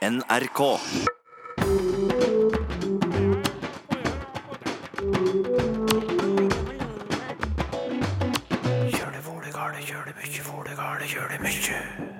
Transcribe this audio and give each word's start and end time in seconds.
NRK. 0.00 0.60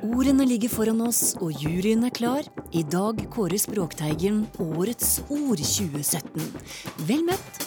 Ordene 0.04 0.44
ligger 0.44 0.68
foran 0.68 1.00
oss, 1.00 1.32
og 1.40 1.56
juryen 1.56 2.04
er 2.04 2.12
klar. 2.12 2.44
I 2.76 2.82
dag 2.84 3.24
kårer 3.32 3.56
Språkteigen 3.56 4.44
Årets 4.60 5.22
ord 5.30 5.64
2017. 5.64 6.52
Vel 7.08 7.24
møtt! 7.32 7.59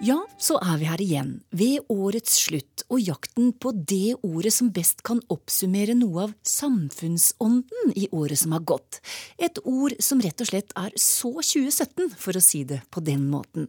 Ja, 0.00 0.16
så 0.40 0.54
er 0.64 0.78
vi 0.80 0.86
her 0.88 1.00
igjen, 1.04 1.32
ved 1.52 1.84
årets 1.92 2.38
slutt, 2.46 2.86
og 2.88 3.02
jakten 3.04 3.50
på 3.60 3.68
det 3.76 4.14
ordet 4.24 4.54
som 4.56 4.70
best 4.72 5.02
kan 5.04 5.18
oppsummere 5.28 5.92
noe 5.92 6.22
av 6.22 6.30
samfunnsånden 6.48 7.90
i 8.00 8.06
året 8.08 8.40
som 8.40 8.54
har 8.56 8.62
gått. 8.64 9.02
Et 9.36 9.58
ord 9.60 9.92
som 10.00 10.22
rett 10.24 10.40
og 10.40 10.48
slett 10.48 10.70
er 10.80 10.94
så 10.96 11.34
2017, 11.44 12.14
for 12.16 12.32
å 12.32 12.40
si 12.40 12.62
det 12.64 12.78
på 12.88 13.02
den 13.04 13.26
måten. 13.28 13.68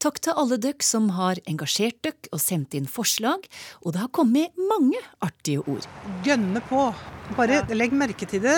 Takk 0.00 0.22
til 0.24 0.40
alle 0.40 0.56
døkk 0.56 0.86
som 0.88 1.10
har 1.18 1.36
engasjert 1.44 1.98
døkk 2.06 2.30
og 2.32 2.40
sendt 2.40 2.72
inn 2.78 2.88
forslag, 2.88 3.44
og 3.84 3.92
det 3.92 4.00
har 4.06 4.12
kommet 4.16 4.56
mange 4.70 5.02
artige 5.20 5.60
ord. 5.68 5.84
Gønne 6.24 6.62
på. 6.70 6.86
Bare 7.36 7.58
legg 7.76 7.92
merke 7.92 8.30
til 8.30 8.40
det. 8.46 8.56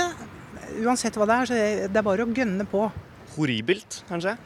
Uansett 0.78 1.18
hva 1.18 1.26
det 1.26 1.40
er, 1.40 1.50
så 1.50 1.58
det 1.90 1.98
er 2.04 2.06
bare 2.06 2.22
å 2.22 2.30
gønne 2.30 2.68
på. 2.70 2.84
horribelt, 3.34 4.04
kanskje. 4.06 4.36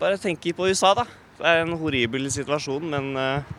Bare 0.00 0.16
tenk 0.16 0.48
på 0.56 0.70
USA, 0.72 0.94
da. 0.96 1.04
Det 1.38 1.50
er 1.50 1.64
en 1.64 1.74
horribel 1.80 2.28
situasjon, 2.30 2.84
men 2.92 3.10
uh, 3.18 3.54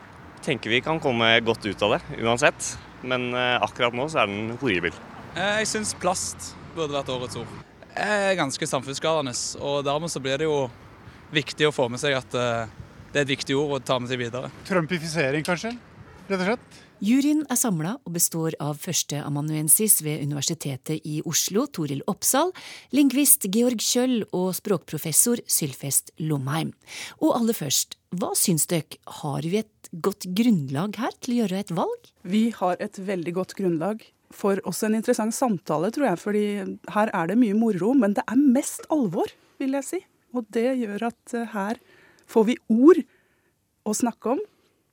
tenker 0.45 0.71
vi 0.71 0.81
kan 0.85 1.01
komme 1.03 1.27
godt 1.43 1.65
ut 1.67 1.83
av 1.83 1.97
det 1.97 2.21
uansett. 2.23 2.71
Men 3.05 3.29
uh, 3.35 3.59
akkurat 3.65 3.95
nå 3.95 4.07
så 4.09 4.23
er 4.23 4.31
den 4.31 4.55
horribel. 4.61 4.95
Eh, 5.35 5.59
Jeg 5.61 5.69
syns 5.73 5.93
plast 5.99 6.53
burde 6.75 6.95
vært 6.95 7.11
årets 7.11 7.37
ord. 7.41 7.51
Det 7.95 8.05
er 8.05 8.37
ganske 8.39 8.67
samfunnsskadende, 8.67 9.35
og 9.63 9.83
dermed 9.87 10.11
så 10.11 10.21
blir 10.23 10.39
det 10.39 10.47
jo 10.47 10.65
viktig 11.35 11.67
å 11.67 11.75
få 11.75 11.87
med 11.91 11.99
seg 12.01 12.15
at 12.17 12.35
uh, 12.39 12.71
det 13.11 13.21
er 13.21 13.27
et 13.27 13.35
viktig 13.35 13.55
ord 13.59 13.77
å 13.77 13.83
ta 13.83 13.99
med 13.99 14.11
seg 14.11 14.19
videre. 14.19 14.51
Trumpifisering, 14.67 15.45
kanskje? 15.47 15.75
Rett 16.27 16.39
og 16.41 16.47
slett. 16.49 16.84
Juryen 17.03 17.41
er 17.51 17.57
samla 17.59 17.97
og 18.07 18.13
består 18.15 18.55
av 18.63 18.77
førsteamanuensis 18.79 19.97
ved 20.05 20.21
Universitetet 20.23 21.03
i 21.03 21.17
Oslo, 21.27 21.65
Toril 21.67 21.99
Oppsal, 22.07 22.53
lingvist 22.95 23.49
Georg 23.51 23.83
Kjøll 23.83 24.21
og 24.29 24.53
språkprofessor 24.55 25.41
Sylfest 25.43 26.13
Lomheim. 26.23 26.71
Og 27.19 27.33
aller 27.35 27.57
først, 27.57 27.97
hva 28.15 28.31
syns 28.39 28.69
dere, 28.71 28.95
har 29.19 29.43
vi 29.43 29.59
et 29.59 29.89
godt 29.91 30.29
grunnlag 30.37 30.95
her 31.01 31.17
til 31.19 31.35
å 31.35 31.39
gjøre 31.41 31.59
et 31.65 31.73
valg? 31.75 32.07
Vi 32.23 32.45
har 32.55 32.79
et 32.79 33.01
veldig 33.11 33.35
godt 33.41 33.57
grunnlag 33.59 34.07
for 34.35 34.63
også 34.63 34.87
en 34.87 34.95
interessant 35.01 35.35
samtale, 35.35 35.91
tror 35.91 36.13
jeg. 36.13 36.21
fordi 36.23 36.45
her 36.95 37.11
er 37.11 37.27
det 37.27 37.37
mye 37.43 37.59
moro, 37.59 37.91
men 37.93 38.15
det 38.15 38.23
er 38.23 38.39
mest 38.39 38.87
alvor, 38.89 39.27
vil 39.59 39.75
jeg 39.81 39.89
si. 39.89 40.01
Og 40.31 40.47
det 40.55 40.69
gjør 40.79 41.09
at 41.11 41.35
eh, 41.35 41.51
her 41.51 41.83
får 42.31 42.47
vi 42.53 42.57
ord 42.71 43.03
å 43.83 43.93
snakke 43.93 44.37
om, 44.37 44.41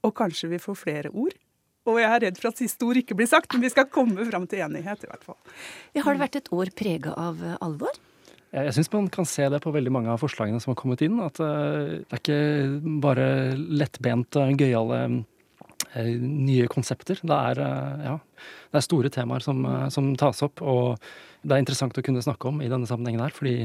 og 0.02 0.14
kanskje 0.18 0.50
vi 0.50 0.62
får 0.62 0.82
flere 0.82 1.14
ord. 1.14 1.38
Og 1.88 1.98
jeg 1.98 2.06
er 2.08 2.22
redd 2.28 2.38
for 2.38 2.52
at 2.52 2.60
siste 2.60 2.86
ord 2.86 3.00
ikke 3.00 3.16
blir 3.18 3.28
sagt, 3.30 3.50
men 3.54 3.64
vi 3.64 3.72
skal 3.72 3.88
komme 3.90 4.22
fram 4.28 4.46
til 4.50 4.62
enighet, 4.62 5.02
i 5.02 5.10
hvert 5.10 5.26
fall. 5.26 5.38
Ja, 5.96 6.04
har 6.06 6.14
det 6.14 6.22
vært 6.22 6.38
et 6.38 6.50
år 6.54 6.70
prega 6.78 7.14
av 7.18 7.42
eh, 7.42 7.58
alvor? 7.64 7.98
Jeg, 8.52 8.74
syns 8.76 8.92
man 8.92 9.08
kan 9.10 9.26
se 9.26 9.46
det 9.48 9.62
på 9.64 9.72
veldig 9.74 9.90
mange 9.94 10.12
av 10.12 10.20
forslagene 10.20 10.60
som 10.62 10.74
har 10.74 10.78
kommet 10.78 11.02
inn. 11.02 11.18
At 11.24 11.40
eh, 11.42 12.04
det 12.04 12.18
er 12.18 12.22
ikke 12.22 13.00
bare 13.02 13.26
lettbente, 13.56 14.46
gøyale 14.60 15.00
eh, 15.08 16.14
nye 16.22 16.70
konsepter. 16.70 17.18
Det 17.18 17.40
er, 17.50 17.64
ja, 18.06 18.16
det 18.70 18.78
er 18.78 18.86
store 18.86 19.10
temaer 19.14 19.42
som, 19.42 19.66
som 19.90 20.14
tas 20.20 20.44
opp, 20.46 20.62
og 20.62 21.02
det 21.42 21.56
er 21.56 21.64
interessant 21.64 21.98
å 21.98 22.06
kunne 22.06 22.22
snakke 22.22 22.52
om 22.52 22.62
i 22.62 22.70
denne 22.70 22.86
sammenhengen 22.86 23.24
her. 23.24 23.34
fordi 23.34 23.56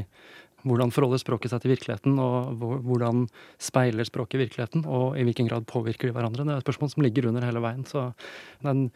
hvordan 0.66 0.90
forholder 0.94 1.20
språket 1.22 1.52
seg 1.52 1.62
til 1.62 1.74
virkeligheten, 1.74 2.18
og 2.18 2.58
hvordan 2.86 3.26
speiler 3.62 4.08
språket 4.08 4.42
virkeligheten, 4.42 4.86
og 4.86 5.18
i 5.18 5.26
hvilken 5.26 5.50
grad 5.50 5.68
påvirker 5.70 6.10
de 6.10 6.16
hverandre? 6.16 6.46
Det 6.46 6.54
er 6.54 6.62
et 6.62 6.66
spørsmål 6.66 6.92
som 6.94 7.06
ligger 7.06 7.30
under 7.30 7.46
hele 7.46 7.62
veien. 7.62 7.84
Så 7.86 8.10
det 8.62 8.66
er 8.66 8.74
en 8.74 8.88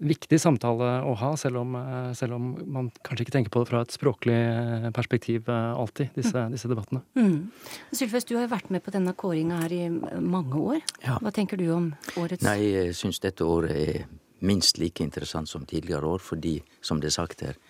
viktig 0.00 0.38
samtale 0.40 0.88
å 1.04 1.12
ha, 1.20 1.34
selv 1.36 1.60
om, 1.60 1.74
eh, 1.76 2.12
selv 2.16 2.38
om 2.38 2.46
man 2.64 2.88
kanskje 3.04 3.26
ikke 3.26 3.34
tenker 3.36 3.52
på 3.52 3.62
det 3.62 3.68
fra 3.68 3.82
et 3.84 3.92
språklig 3.92 4.36
eh, 4.36 4.88
perspektiv 4.96 5.48
eh, 5.48 5.72
alltid, 5.76 6.14
disse, 6.16 6.46
disse 6.54 6.70
debattene. 6.70 7.02
Mm. 7.18 7.50
Sylfest, 7.92 8.30
du 8.30 8.38
har 8.38 8.46
jo 8.46 8.54
vært 8.54 8.70
med 8.72 8.84
på 8.84 8.94
denne 8.94 9.12
kåringa 9.12 9.60
her 9.64 9.76
i 9.76 9.82
mange 10.24 10.56
år. 10.56 10.80
Ja. 11.04 11.18
Hva 11.20 11.34
tenker 11.36 11.60
du 11.60 11.68
om 11.74 11.92
årets 12.16 12.46
Nei, 12.46 12.58
jeg 12.72 12.96
syns 12.96 13.20
dette 13.20 13.44
året 13.44 13.76
er 13.76 14.06
minst 14.40 14.80
like 14.80 15.04
interessant 15.04 15.50
som 15.50 15.66
tidligere 15.68 16.16
år, 16.16 16.24
fordi, 16.24 16.62
som 16.80 17.00
det 17.00 17.10
er 17.10 17.18
sagt 17.18 17.44
her, 17.44 17.60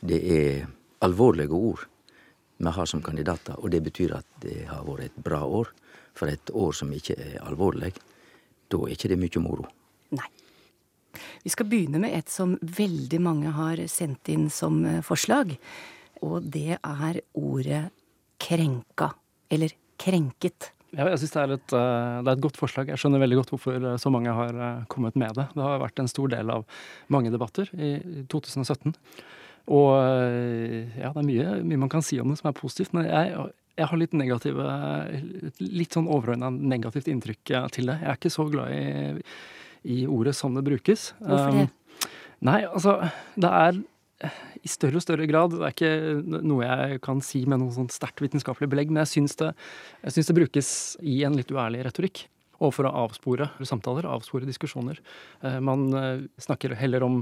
det 0.00 0.22
er 0.24 0.64
alvorlige 1.04 1.52
ord 1.52 1.84
vi 2.56 2.70
har 2.76 2.86
som 2.86 3.02
kandidater, 3.02 3.58
og 3.58 3.70
det 3.70 3.82
betyr 3.84 4.14
at 4.18 4.26
det 4.42 4.64
har 4.70 4.84
vært 4.86 5.10
et 5.10 5.24
bra 5.26 5.42
år. 5.44 5.72
For 6.14 6.30
et 6.30 6.50
år 6.54 6.74
som 6.76 6.92
ikke 6.94 7.16
er 7.18 7.40
alvorlig, 7.42 7.90
da 8.70 8.78
er 8.84 8.94
ikke 8.94 9.10
det 9.10 9.18
mye 9.18 9.42
moro. 9.42 9.66
Nei. 10.14 10.28
Vi 11.44 11.52
skal 11.52 11.68
begynne 11.70 12.00
med 12.02 12.14
et 12.16 12.30
som 12.30 12.54
veldig 12.62 13.20
mange 13.22 13.50
har 13.54 13.82
sendt 13.90 14.30
inn 14.32 14.46
som 14.50 14.80
eh, 14.86 15.02
forslag. 15.04 15.56
Og 16.24 16.46
det 16.54 16.78
er 16.78 17.20
ordet 17.34 17.82
krenka. 18.40 19.10
Eller 19.52 19.74
krenket. 20.00 20.70
Ja, 20.94 21.08
jeg 21.10 21.20
synes 21.20 21.34
det, 21.34 21.42
er 21.42 21.54
et, 21.56 21.76
eh, 21.76 22.16
det 22.22 22.32
er 22.32 22.38
et 22.38 22.46
godt 22.46 22.58
forslag. 22.58 22.90
Jeg 22.90 23.02
skjønner 23.02 23.22
veldig 23.22 23.40
godt 23.42 23.54
hvorfor 23.54 23.78
eh, 23.78 24.00
så 24.00 24.14
mange 24.14 24.34
har 24.34 24.58
kommet 24.90 25.18
med 25.18 25.34
det. 25.38 25.48
Det 25.54 25.66
har 25.66 25.82
vært 25.82 26.02
en 26.02 26.10
stor 26.10 26.30
del 26.32 26.54
av 26.54 26.66
mange 27.12 27.34
debatter 27.34 27.70
i 27.74 27.96
2017. 28.30 28.94
Og 29.72 29.90
eh, 29.96 30.96
ja, 31.00 31.12
det 31.14 31.22
er 31.22 31.28
mye, 31.28 31.52
mye 31.64 31.82
man 31.86 31.92
kan 31.92 32.04
si 32.04 32.18
om 32.20 32.32
det 32.32 32.40
som 32.40 32.50
er 32.50 32.58
positivt, 32.58 32.92
men 32.96 33.08
jeg, 33.08 33.46
jeg 33.78 33.90
har 33.90 34.00
litt 34.00 34.16
negative 34.16 34.66
Litt 35.62 35.96
sånn 35.96 36.10
overordna 36.10 36.50
negativt 36.52 37.08
inntrykk 37.12 37.54
eh, 37.54 37.70
til 37.78 37.88
det. 37.88 37.98
Jeg 38.02 38.10
er 38.12 38.20
ikke 38.20 38.34
så 38.34 38.46
glad 38.52 38.74
i, 38.76 39.24
i 39.96 40.04
ordet 40.10 40.36
som 40.36 40.56
det 40.56 40.66
brukes. 40.66 41.12
Hvorfor 41.22 41.58
det? 41.62 41.66
Um, 41.70 41.80
Nei, 42.44 42.60
altså 42.66 42.98
Det 43.40 43.48
er 43.48 43.82
i 44.64 44.70
større 44.70 45.00
og 45.00 45.04
større 45.04 45.26
grad 45.28 45.52
Det 45.52 45.64
er 45.64 45.72
ikke 45.74 46.42
noe 46.44 46.64
jeg 46.64 47.00
kan 47.04 47.20
si 47.24 47.42
med 47.48 47.60
noe 47.60 47.74
sånn 47.74 47.90
sterkt 47.92 48.22
vitenskapelig 48.24 48.70
belegg, 48.72 48.92
men 48.92 49.02
jeg 49.02 49.12
syns 49.16 49.36
det, 49.40 49.50
det 50.04 50.36
brukes 50.36 50.70
i 51.02 51.22
en 51.26 51.36
litt 51.36 51.52
uærlig 51.52 51.82
retorikk. 51.84 52.26
Og 52.64 52.72
for 52.72 52.88
å 52.88 52.94
avspore 53.04 53.50
samtaler, 53.66 54.08
avspore 54.08 54.48
diskusjoner. 54.48 55.00
Eh, 55.44 55.60
Man 55.64 55.90
eh, 55.98 56.24
snakker 56.40 56.74
heller 56.80 57.04
om 57.06 57.20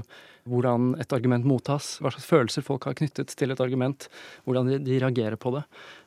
hvordan 0.49 0.93
et 0.99 1.13
argument 1.15 1.45
mottas, 1.47 1.97
hva 2.03 2.09
slags 2.11 2.27
følelser 2.27 2.65
folk 2.67 2.83
har 2.89 2.97
knyttet 2.99 3.31
til 3.39 3.53
et 3.53 3.61
argument, 3.63 4.09
hvordan 4.43 4.67
de, 4.83 4.97
reagerer 4.99 5.37
på 5.39 5.53
det, 5.55 5.61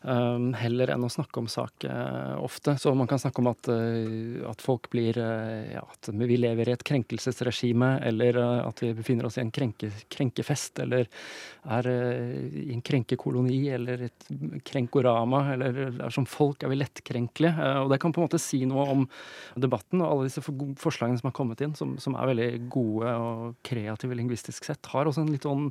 um, 0.04 0.50
heller 0.60 0.92
enn 0.92 1.06
å 1.06 1.08
snakke 1.12 1.40
om 1.40 1.48
sak 1.48 1.86
eh, 1.88 2.34
ofte. 2.36 2.74
Så 2.80 2.92
man 2.96 3.08
kan 3.08 3.20
snakke 3.22 3.40
om 3.40 3.48
at, 3.48 3.70
eh, 3.72 4.44
at 4.50 4.60
folk 4.64 4.90
blir 4.92 5.16
eh, 5.16 5.72
ja, 5.72 5.80
At 5.88 6.10
vi 6.12 6.36
lever 6.36 6.68
i 6.68 6.74
et 6.76 6.84
krenkelsesregime, 6.84 7.94
eller 8.10 8.36
eh, 8.42 8.60
at 8.68 8.82
vi 8.84 8.92
befinner 8.98 9.30
oss 9.30 9.38
i 9.40 9.44
en 9.46 9.54
krenke, 9.56 9.88
krenkefest, 10.12 10.82
eller 10.84 11.08
er 11.78 11.88
eh, 11.94 12.60
i 12.66 12.68
en 12.76 12.84
krenkekoloni, 12.84 13.62
eller 13.72 14.04
et 14.10 14.28
krenkorama, 14.68 15.46
eller 15.54 15.80
er 15.96 16.12
som 16.12 16.28
folk 16.28 16.60
er 16.60 16.74
vi 16.74 16.80
lettkrenkelige. 16.82 17.56
Eh, 17.56 17.80
Og 17.86 17.88
det 17.94 18.02
kan 18.04 18.12
på 18.12 18.20
en 18.20 18.28
måte 18.28 18.42
si 18.42 18.66
noe 18.68 18.84
om 18.92 19.08
debatten 19.56 20.00
og 20.02 20.10
alle 20.10 20.28
disse 20.28 20.42
for- 20.44 20.74
forslagene 20.80 21.20
som 21.20 21.30
har 21.30 21.36
kommet 21.36 21.60
inn, 21.64 21.74
som, 21.78 21.96
som 22.02 22.14
er 22.18 22.30
veldig 22.32 22.50
gode 22.72 23.12
og 23.20 23.54
kreative 23.66 24.16
lingvistisk 24.18 24.64
sett, 24.68 24.86
har 24.92 25.06
også 25.10 25.24
en 25.24 25.32
litt 25.34 25.46
sånn 25.48 25.70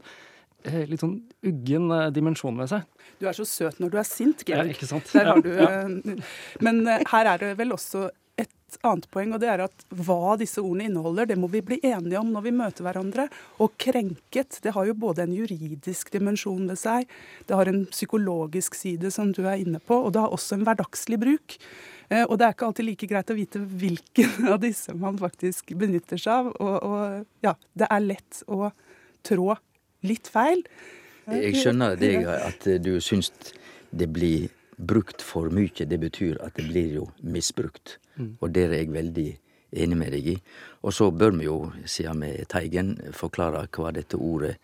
eh, 0.65 0.83
litt 0.89 1.03
sånn 1.03 1.17
uggen 1.45 1.91
eh, 1.93 2.09
dimensjon 2.15 2.57
ved 2.57 2.71
seg. 2.71 2.85
Du 3.21 3.27
er 3.29 3.37
så 3.37 3.45
søt 3.45 3.79
når 3.83 3.93
du 3.93 3.97
er 4.01 4.07
sint, 4.09 4.45
Ja, 4.49 4.63
ikke 4.65 4.87
sant? 4.89 5.11
Der 5.13 5.29
har 5.33 5.41
du, 5.45 5.51
ja. 5.53 5.69
eh, 5.85 6.21
Men 6.65 6.83
her 6.87 7.33
er 7.35 7.37
det 7.43 7.55
vel 7.59 7.75
også 7.75 8.07
et 8.41 8.77
annet 8.83 9.05
poeng, 9.13 9.31
og 9.35 9.39
det 9.39 9.47
er 9.47 9.61
at 9.63 9.83
hva 9.95 10.35
disse 10.39 10.59
ordene 10.59 10.89
inneholder, 10.89 11.29
det 11.29 11.37
må 11.39 11.47
vi 11.51 11.61
bli 11.63 11.77
enige 11.87 12.19
om 12.19 12.33
når 12.33 12.43
vi 12.47 12.51
møter 12.57 12.83
hverandre. 12.85 13.27
Og 13.63 13.75
krenket, 13.79 14.59
det 14.65 14.73
har 14.75 14.87
jo 14.89 14.95
både 14.99 15.23
en 15.23 15.35
juridisk 15.35 16.11
dimensjon 16.11 16.65
ved 16.67 16.79
seg, 16.81 17.07
det 17.47 17.55
har 17.55 17.71
en 17.71 17.85
psykologisk 17.91 18.75
side, 18.75 19.11
som 19.15 19.31
du 19.31 19.45
er 19.45 19.61
inne 19.63 19.79
på, 19.79 19.95
og 19.95 20.11
det 20.15 20.25
har 20.25 20.35
også 20.35 20.57
en 20.57 20.65
hverdagslig 20.67 21.21
bruk. 21.21 21.57
Eh, 22.09 22.25
Og 22.27 22.37
det 22.37 22.45
er 22.47 22.53
ikke 22.57 22.67
alltid 22.67 22.89
like 22.89 23.09
greit 23.09 23.31
å 23.31 23.37
vite 23.37 23.61
hvilken 23.63 24.49
av 24.53 24.59
disse 24.65 24.93
man 24.93 25.17
faktisk 25.21 25.71
benytter 25.79 26.19
seg 26.21 26.33
av. 26.33 26.51
Og, 26.59 26.75
og 26.83 27.47
ja, 27.47 27.55
det 27.73 27.87
er 27.89 28.03
lett 28.03 28.43
å 28.51 28.69
trå 29.25 29.55
litt 30.05 30.27
feil. 30.29 30.61
Jeg 31.31 31.55
skjønner 31.63 31.95
deg 31.97 32.27
at 32.49 32.67
du 32.83 32.97
syns 33.01 33.31
det 33.95 34.11
blir 34.11 34.51
brukt 34.77 35.21
for 35.21 35.49
mye. 35.53 35.85
Det 35.85 35.99
betyr 35.99 36.39
at 36.43 36.55
det 36.55 36.67
blir 36.69 36.93
jo 36.99 37.09
misbrukt. 37.21 37.99
Og 38.41 38.51
det 38.55 38.63
er 38.63 38.73
jeg 38.77 38.93
veldig 38.93 39.29
enig 39.75 39.97
med 39.97 40.11
deg 40.15 40.27
i. 40.27 40.35
Og 40.83 40.93
så 40.93 41.11
bør 41.11 41.35
vi 41.37 41.45
jo, 41.45 41.71
siden 41.85 42.21
vi 42.21 42.31
er 42.39 42.45
Teigen, 42.45 42.95
forklare 43.11 43.67
hva 43.75 43.91
dette 43.91 44.15
ordet 44.15 44.55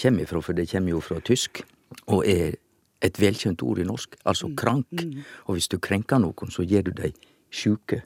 kommer 0.00 0.22
ifra, 0.24 0.40
for 0.40 0.52
det 0.52 0.70
kommer 0.70 0.90
jo 0.90 1.00
fra 1.00 1.20
tysk, 1.20 1.62
og 2.06 2.24
er 2.26 2.56
et 3.04 3.20
velkjent 3.20 3.62
ord 3.62 3.78
i 3.78 3.84
norsk, 3.84 4.16
altså 4.24 4.48
krank. 4.56 5.04
Og 5.46 5.58
hvis 5.58 5.68
du 5.68 5.78
krenker 5.78 6.18
noen, 6.18 6.50
så 6.50 6.64
gjør 6.64 6.88
du 6.88 6.92
deg 7.02 7.18
sjuke. 7.54 8.02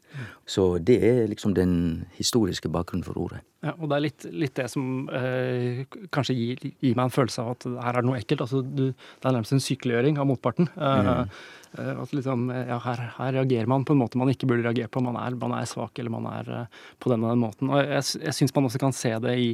Så 0.46 0.78
det 0.78 0.98
er 1.04 1.26
liksom 1.30 1.54
den 1.54 2.04
historiske 2.18 2.68
bakgrunnen 2.68 3.06
for 3.06 3.18
ordet. 3.18 3.40
Ja, 3.58 3.72
og 3.74 3.88
det 3.90 3.96
er 3.96 4.02
litt, 4.04 4.24
litt 4.30 4.54
det 4.54 4.68
som 4.70 5.08
eh, 5.10 5.80
kanskje 6.14 6.36
gir, 6.36 6.60
gir, 6.68 6.92
meg 6.94 7.08
en 7.08 7.14
følelse 7.14 7.42
av 7.42 7.56
at 7.56 7.66
her 7.66 7.96
er 7.96 8.04
det 8.04 8.06
noe 8.06 8.18
ekkelt. 8.20 8.44
Altså, 8.44 8.62
du, 8.62 8.84
det 8.94 9.26
er 9.26 9.34
nærmest 9.34 9.56
en 9.56 9.64
sykeliggjøring 9.64 10.20
av 10.22 10.28
motparten. 10.30 10.70
Eh, 10.76 11.08
mm. 11.08 11.32
Eh, 11.72 12.02
at 12.02 12.12
liksom, 12.12 12.48
ja, 12.50 12.78
her, 12.80 13.02
her, 13.18 13.32
reagerer 13.32 13.68
man 13.68 13.84
på 13.84 13.92
en 13.92 14.00
måte 14.00 14.18
man 14.20 14.30
ikke 14.32 14.48
burde 14.48 14.64
reagere 14.64 14.88
på. 14.92 15.02
Man 15.04 15.18
er, 15.20 15.36
man 15.38 15.54
er 15.58 15.68
svak, 15.68 15.98
eller 15.98 16.12
man 16.12 16.28
er 16.30 16.50
eh, 16.54 16.78
på 17.02 17.12
den 17.12 17.24
og 17.24 17.34
den 17.34 17.42
måten. 17.42 17.72
Og 17.72 17.82
jeg, 17.82 18.04
jeg 18.24 18.36
syns 18.36 18.54
man 18.56 18.68
også 18.68 18.80
kan 18.82 18.96
se 18.96 19.12
det 19.24 19.34
i, 19.36 19.50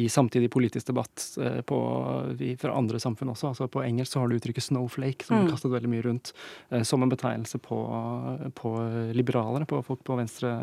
i 0.00 0.08
samtidig 0.12 0.50
politisk 0.52 0.88
debatt 0.88 1.24
uh, 1.40 1.60
på, 1.66 1.78
i, 2.40 2.54
fra 2.60 2.72
andre 2.78 3.00
samfunn 3.02 3.32
også. 3.32 3.50
Altså 3.50 3.68
På 3.70 3.82
engelsk 3.84 4.14
så 4.14 4.22
har 4.22 4.30
du 4.30 4.36
uttrykket 4.38 4.64
'snowflake', 4.64 5.26
som 5.26 5.36
mm. 5.36 5.42
blir 5.42 5.54
kastet 5.54 5.74
veldig 5.74 5.90
mye 5.92 6.04
rundt 6.06 6.32
uh, 6.72 6.82
som 6.86 7.02
en 7.02 7.12
betegnelse 7.12 7.60
på, 7.62 7.78
på, 8.56 8.72
liberalere, 9.16 9.68
på 9.68 9.82
folk 9.86 10.04
på 10.06 10.16
venstre- 10.18 10.54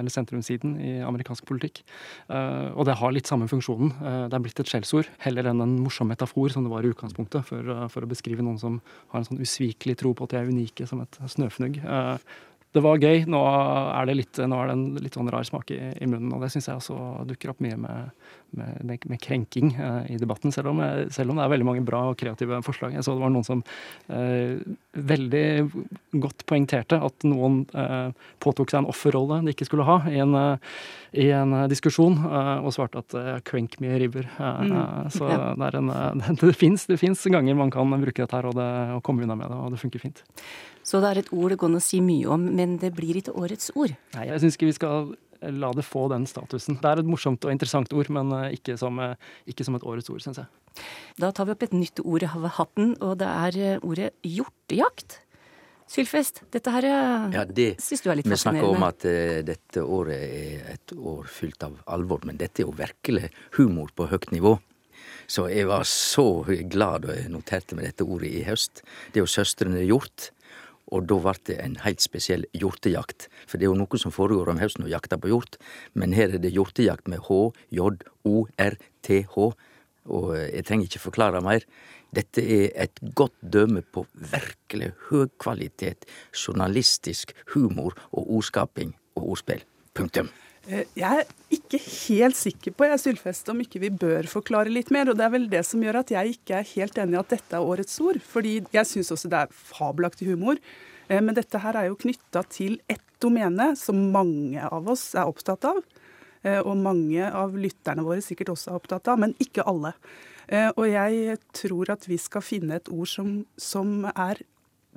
eller 0.00 0.10
sentrumssiden 0.10 0.74
i 0.80 0.92
amerikansk 1.04 1.46
politikk. 1.46 1.82
Og 2.30 2.84
det 2.86 2.94
har 3.00 3.14
litt 3.14 3.26
samme 3.26 3.48
funksjonen. 3.50 3.90
det 4.30 4.36
er 4.36 4.42
blitt 4.44 4.60
et 4.62 4.70
skjellsord 4.70 5.08
heller 5.24 5.48
enn 5.50 5.64
en 5.64 5.72
morsom 5.82 6.06
metafor, 6.12 6.52
som 6.54 6.62
det 6.66 6.70
var 6.70 6.86
i 6.86 6.92
utgangspunktet, 6.92 7.42
for, 7.48 7.72
for 7.90 8.06
å 8.06 8.10
beskrive 8.10 8.44
noen 8.46 8.60
som 8.60 8.76
har 9.10 9.20
en 9.20 9.26
sånn 9.26 9.42
usvikelig 9.42 9.98
tro 9.98 10.14
på 10.14 10.28
at 10.28 10.36
de 10.36 10.38
er 10.38 10.52
unike 10.52 10.86
som 10.86 11.02
et 11.02 11.18
snøfnugg. 11.34 11.80
Eh, 12.70 12.74
det 12.74 12.82
var 12.84 12.98
gøy. 12.98 13.24
Nå 13.26 13.40
er 13.44 14.06
det, 14.06 14.14
litt, 14.14 14.38
nå 14.38 14.58
er 14.60 14.70
det 14.70 14.76
en 14.76 14.84
litt 15.02 15.14
sånn 15.14 15.30
rar 15.30 15.44
smak 15.44 15.70
i, 15.74 15.80
i 16.00 16.06
munnen, 16.06 16.32
og 16.34 16.44
det 16.44 16.50
syns 16.52 16.68
jeg 16.68 16.78
også 16.78 17.26
dukker 17.28 17.52
opp 17.52 17.60
mye 17.64 17.76
med, 17.76 18.12
med, 18.56 19.06
med, 19.06 19.18
krenking 19.22 19.74
eh, 19.74 20.12
i 20.14 20.18
debatten, 20.20 20.52
selv 20.54 20.72
om, 20.72 20.82
selv 21.10 21.32
om, 21.32 21.38
det 21.38 21.44
er 21.44 21.52
veldig 21.54 21.66
mange 21.66 21.84
bra 21.86 22.04
og 22.10 22.18
kreative 22.20 22.62
forslag. 22.66 22.94
Jeg 22.94 23.06
så 23.06 23.16
det 23.16 23.24
var 23.24 23.34
noen 23.34 23.46
som 23.46 23.64
eh, 24.12 24.62
veldig 24.94 25.44
godt 26.22 26.46
poengterte 26.50 27.00
at 27.02 27.26
noen 27.28 27.62
eh, 27.74 28.10
påtok 28.42 28.72
seg 28.72 28.82
en 28.82 28.90
offerrolle 28.90 29.42
de 29.44 29.54
ikke 29.54 29.68
skulle 29.68 29.86
ha 29.88 30.00
i 30.10 30.20
en, 30.22 30.34
eh, 30.38 30.80
i 31.26 31.30
en 31.34 31.56
diskusjon, 31.70 32.18
eh, 32.30 32.56
og 32.62 32.74
svarte 32.76 33.02
at 33.02 33.18
eh, 33.18 33.38
'crank 33.42 33.80
me 33.82 33.94
river'. 33.98 34.30
Mm. 34.38 35.10
Så 35.10 35.26
ja. 35.26 35.54
det, 35.58 35.72
er 35.72 35.80
en, 35.82 35.90
det 36.42 36.54
fins 37.00 37.26
ganger 37.30 37.58
man 37.58 37.70
kan 37.70 37.90
bruke 37.90 38.22
dette 38.22 38.36
her 38.36 38.46
og, 38.46 38.54
det, 38.54 38.70
og 38.94 39.02
komme 39.02 39.26
unna 39.26 39.34
med 39.38 39.50
det, 39.50 39.58
og 39.58 39.74
det 39.74 39.82
funker 39.82 40.02
fint. 40.02 40.22
Så 40.90 40.98
det 41.02 41.10
er 41.10 41.20
et 41.20 41.28
ord 41.30 41.52
det 41.52 41.58
går 41.60 41.70
an 41.70 41.78
å 41.78 41.84
si 41.84 42.00
mye 42.02 42.30
om, 42.34 42.48
men 42.58 42.78
det 42.82 42.90
blir 42.96 43.20
ikke 43.20 43.36
årets 43.38 43.70
ord? 43.78 43.92
Nei, 44.16 44.26
jeg 44.26 44.42
syns 44.42 44.56
ikke 44.58 44.70
vi 44.72 44.78
skal 44.78 45.12
la 45.40 45.70
det 45.76 45.84
få 45.86 46.08
den 46.10 46.26
statusen. 46.28 46.80
Det 46.82 46.90
er 46.90 47.00
et 47.00 47.08
morsomt 47.08 47.44
og 47.46 47.52
interessant 47.52 47.92
ord, 47.96 48.10
men 48.12 48.32
eh, 48.36 48.56
ikke 48.58 48.76
som, 48.80 48.98
eh, 49.00 49.14
ikke 49.48 49.66
som 49.66 49.78
et 49.78 49.86
årets 49.86 50.10
ord, 50.12 50.20
syns 50.24 50.42
jeg. 50.42 50.82
Da 51.20 51.30
tar 51.34 51.48
vi 51.48 51.54
opp 51.54 51.64
et 51.66 51.76
nytt 51.76 52.02
ord 52.02 52.26
av 52.26 52.46
hatten, 52.58 52.94
og 53.00 53.18
det 53.22 53.28
er 53.30 53.60
eh, 53.60 53.84
ordet 53.86 54.10
hjortejakt. 54.26 55.20
Sylfest, 55.90 56.44
dette 56.54 56.70
her 56.70 56.84
ja, 56.86 57.42
det, 57.46 57.72
syns 57.82 58.04
du 58.04 58.12
er 58.12 58.20
litt 58.20 58.28
fascinerende. 58.30 58.60
Vi 58.62 58.68
snakker 58.68 58.76
om 58.76 58.84
at 58.86 59.06
uh, 59.10 59.40
dette 59.42 59.82
året 59.82 60.20
er 60.22 60.68
et 60.76 60.92
år 60.94 61.24
fylt 61.26 61.64
av 61.66 61.80
alvor, 61.90 62.22
men 62.28 62.38
dette 62.38 62.62
er 62.62 62.68
jo 62.68 62.74
virkelig 62.78 63.32
humor 63.56 63.90
på 63.98 64.06
høyt 64.12 64.28
nivå. 64.30 64.52
Så 65.26 65.48
jeg 65.50 65.66
var 65.66 65.82
så 65.90 66.44
glad 66.46 67.08
da 67.08 67.16
jeg 67.18 67.32
noterte 67.34 67.74
meg 67.74 67.88
dette 67.88 68.06
ordet 68.06 68.30
i 68.30 68.44
høst. 68.46 68.84
Det 69.10 69.18
er 69.18 69.24
jo 69.24 69.32
søstrene 69.34 69.82
Hjort 69.82 70.30
og 70.90 71.06
da 71.10 71.18
ble 71.22 71.34
det 71.48 71.56
en 71.62 71.76
helt 71.84 72.02
spesiell 72.02 72.46
hjortejakt. 72.56 73.28
For 73.46 73.58
det 73.58 73.66
er 73.66 73.72
jo 73.72 73.80
noe 73.80 74.00
som 74.00 74.14
foregår 74.14 74.50
om 74.52 74.60
høsten 74.62 74.86
å 74.86 74.90
jakte 74.90 75.18
på 75.20 75.30
hjort, 75.32 75.58
men 75.94 76.14
her 76.16 76.34
er 76.34 76.42
det 76.42 76.52
hjortejakt 76.54 77.10
med 77.10 77.22
H, 77.28 77.40
J, 77.74 77.94
O, 78.26 78.44
R, 78.58 78.78
T, 79.06 79.22
H. 79.34 79.50
Og 80.10 80.28
jeg 80.36 80.66
trenger 80.66 80.90
ikke 80.90 81.06
forklare 81.06 81.42
mer. 81.44 81.66
Dette 82.10 82.42
er 82.42 82.70
et 82.82 83.02
godt 83.14 83.36
døme 83.40 83.84
på 83.86 84.04
virkelig 84.32 84.92
høgkvalitet 85.10 86.08
journalistisk 86.34 87.36
humor 87.54 87.94
og 88.10 88.36
ordskaping 88.40 88.96
og 89.14 89.34
ordspill. 89.36 89.62
Punktum. 89.94 90.30
Eh, 90.68 90.84
jeg 90.98 91.22
er 91.22 91.28
ikke 91.54 91.80
helt 91.80 92.36
sikker 92.36 92.74
på 92.76 92.88
jeg 92.90 93.00
Sylfest, 93.00 93.48
om 93.52 93.62
ikke 93.62 93.80
vi 93.80 93.90
bør 93.92 94.28
forklare 94.28 94.72
litt 94.72 94.90
mer. 94.92 95.08
og 95.08 95.16
Det 95.16 95.24
er 95.24 95.32
vel 95.32 95.48
det 95.48 95.64
som 95.66 95.80
gjør 95.82 96.02
at 96.02 96.12
jeg 96.12 96.36
ikke 96.36 96.58
er 96.58 96.72
helt 96.74 96.98
enig 97.00 97.16
i 97.16 97.20
at 97.20 97.32
dette 97.32 97.56
er 97.56 97.64
årets 97.64 98.00
ord. 98.00 98.20
fordi 98.20 98.60
jeg 98.72 98.86
syns 98.86 99.12
også 99.12 99.30
det 99.30 99.38
er 99.38 99.54
fabelaktig 99.54 100.28
humor. 100.28 100.60
Eh, 101.08 101.20
men 101.20 101.34
dette 101.34 101.58
her 101.58 101.76
er 101.76 101.88
jo 101.88 101.96
knytta 101.96 102.44
til 102.48 102.80
ett 102.88 103.06
domene 103.20 103.74
som 103.76 104.12
mange 104.12 104.60
av 104.60 104.88
oss 104.88 105.14
er 105.14 105.28
opptatt 105.28 105.64
av. 105.64 105.82
Eh, 106.42 106.60
og 106.60 106.76
mange 106.76 107.24
av 107.24 107.56
lytterne 107.56 108.04
våre 108.04 108.22
sikkert 108.24 108.52
også 108.54 108.70
er 108.70 108.80
opptatt 108.80 109.08
av, 109.08 109.18
men 109.18 109.34
ikke 109.38 109.66
alle. 109.66 109.94
Og 110.50 110.82
jeg 110.82 111.36
tror 111.54 111.92
at 111.92 112.08
vi 112.10 112.16
skal 112.18 112.42
finne 112.42 112.74
et 112.80 112.88
ord 112.90 113.06
som, 113.06 113.44
som 113.54 114.02
er 114.10 114.40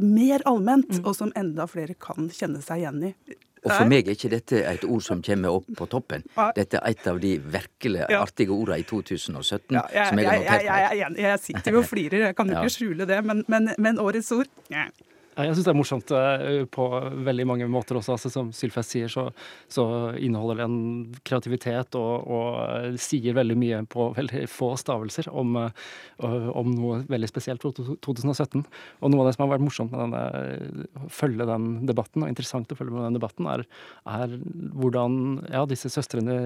mer 0.01 0.41
allment, 0.49 0.89
mm. 0.89 1.03
og 1.05 1.13
som 1.13 1.29
enda 1.37 1.67
flere 1.69 1.93
kan 1.93 2.25
kjenne 2.33 2.57
seg 2.63 2.81
igjen 2.81 3.03
i. 3.11 3.11
Og 3.63 3.71
for 3.71 3.89
meg 3.89 4.07
er 4.07 4.17
ikke 4.17 4.31
dette 4.33 4.59
et 4.67 4.83
ord 4.83 5.03
som 5.05 5.21
kommer 5.23 5.55
opp 5.59 5.69
på 5.77 5.87
toppen. 5.91 6.25
Dette 6.57 6.81
er 6.81 6.95
et 6.95 7.07
av 7.07 7.21
de 7.23 7.33
virkelig 7.39 8.03
artige 8.17 8.51
ordene 8.51 8.81
i 8.81 8.85
2017 8.89 9.77
ja, 9.77 9.85
jeg, 9.93 10.09
som 10.09 10.19
jeg 10.19 10.29
har 10.29 10.41
notert 10.41 10.51
meg. 10.51 10.67
Jeg, 10.67 10.99
jeg, 10.99 11.17
jeg, 11.23 11.41
sitter 11.47 11.77
jo 11.77 11.81
og 11.83 11.89
flirer, 11.89 12.19
jeg 12.27 12.37
kan 12.39 12.51
jo 12.51 12.59
ikke 12.59 12.75
skjule 12.75 13.09
det, 13.09 13.23
men, 13.25 13.43
men, 13.51 13.73
men 13.77 14.03
årets 14.03 14.31
ord. 14.35 14.51
Jeg 15.33 15.55
syns 15.55 15.65
det 15.65 15.71
er 15.71 15.77
morsomt 15.77 16.11
eh, 16.13 16.63
på 16.69 16.85
veldig 17.25 17.45
mange 17.49 17.67
måter 17.71 17.97
også. 17.97 18.15
Altså, 18.15 18.29
som 18.33 18.51
Sylfest 18.53 18.93
sier, 18.93 19.09
så, 19.11 19.25
så, 19.71 19.85
inneholder 20.13 20.61
det 20.61 20.67
en 20.67 20.77
kreativitet 21.25 21.97
og, 21.99 22.27
og, 22.29 22.97
sier 23.01 23.37
veldig 23.37 23.57
mye 23.57 23.81
på 23.89 24.11
veldig 24.17 24.45
få 24.51 24.73
stavelser 24.79 25.31
om, 25.33 25.57
eh, 25.63 26.49
om, 26.53 26.73
noe 26.77 27.01
veldig 27.09 27.31
spesielt 27.31 27.65
for 27.65 27.73
2017. 27.73 28.63
Og 29.01 29.13
noe 29.13 29.23
av 29.23 29.29
det 29.31 29.35
som 29.37 29.45
har 29.47 29.53
vært 29.55 29.65
morsomt 29.65 29.93
med 29.93 30.05
denne, 30.05 30.87
å 31.01 31.11
følge 31.13 31.49
den 31.49 31.69
debatten, 31.89 32.25
og 32.25 32.33
interessant 32.33 32.73
å 32.73 32.79
følge 32.79 32.95
med 32.95 33.07
den 33.09 33.19
debatten, 33.19 33.49
er, 33.49 33.65
er 34.09 34.37
hvordan 34.77 35.21
ja, 35.49 35.65
disse 35.69 35.91
søstrene 35.93 36.41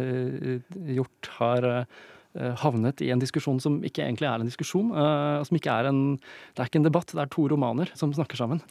Hjort 0.88 1.28
har 1.38 1.66
Eh, 1.68 2.27
havnet 2.36 3.02
i 3.02 3.12
en 3.14 3.22
diskusjon 3.22 3.60
som 3.64 3.80
ikke 3.88 4.04
egentlig 4.04 4.28
er 4.30 4.42
en 4.42 4.50
diskusjon. 4.50 4.92
Uh, 4.94 5.44
som 5.48 5.58
ikke 5.58 5.74
er 5.74 5.90
en, 5.90 6.02
det 6.54 6.64
er 6.64 6.70
ikke 6.70 6.82
en 6.82 6.88
debatt, 6.90 7.14
det 7.14 7.24
er 7.24 7.32
to 7.34 7.48
romaner 7.50 7.92
som 7.98 8.14
snakker 8.14 8.40
sammen. 8.40 8.62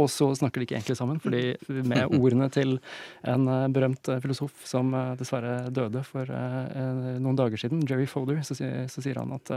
Og 0.00 0.08
så 0.08 0.30
snakker 0.32 0.60
de 0.60 0.64
ikke 0.64 0.78
egentlig 0.78 0.96
sammen, 0.96 1.18
fordi 1.20 1.82
med 1.84 2.14
ordene 2.16 2.46
til 2.52 2.78
en 3.28 3.48
eh, 3.52 3.66
berømt 3.74 4.08
eh, 4.08 4.20
filosof 4.24 4.62
som 4.68 4.88
eh, 4.96 5.10
dessverre 5.20 5.68
døde 5.68 6.00
for 6.06 6.30
noen 6.32 7.36
dager 7.36 7.60
siden, 7.60 7.82
Jerry 7.88 8.06
Folder, 8.08 8.40
så, 8.46 8.56
sier 8.56 9.18
han 9.20 9.34
at 9.34 9.50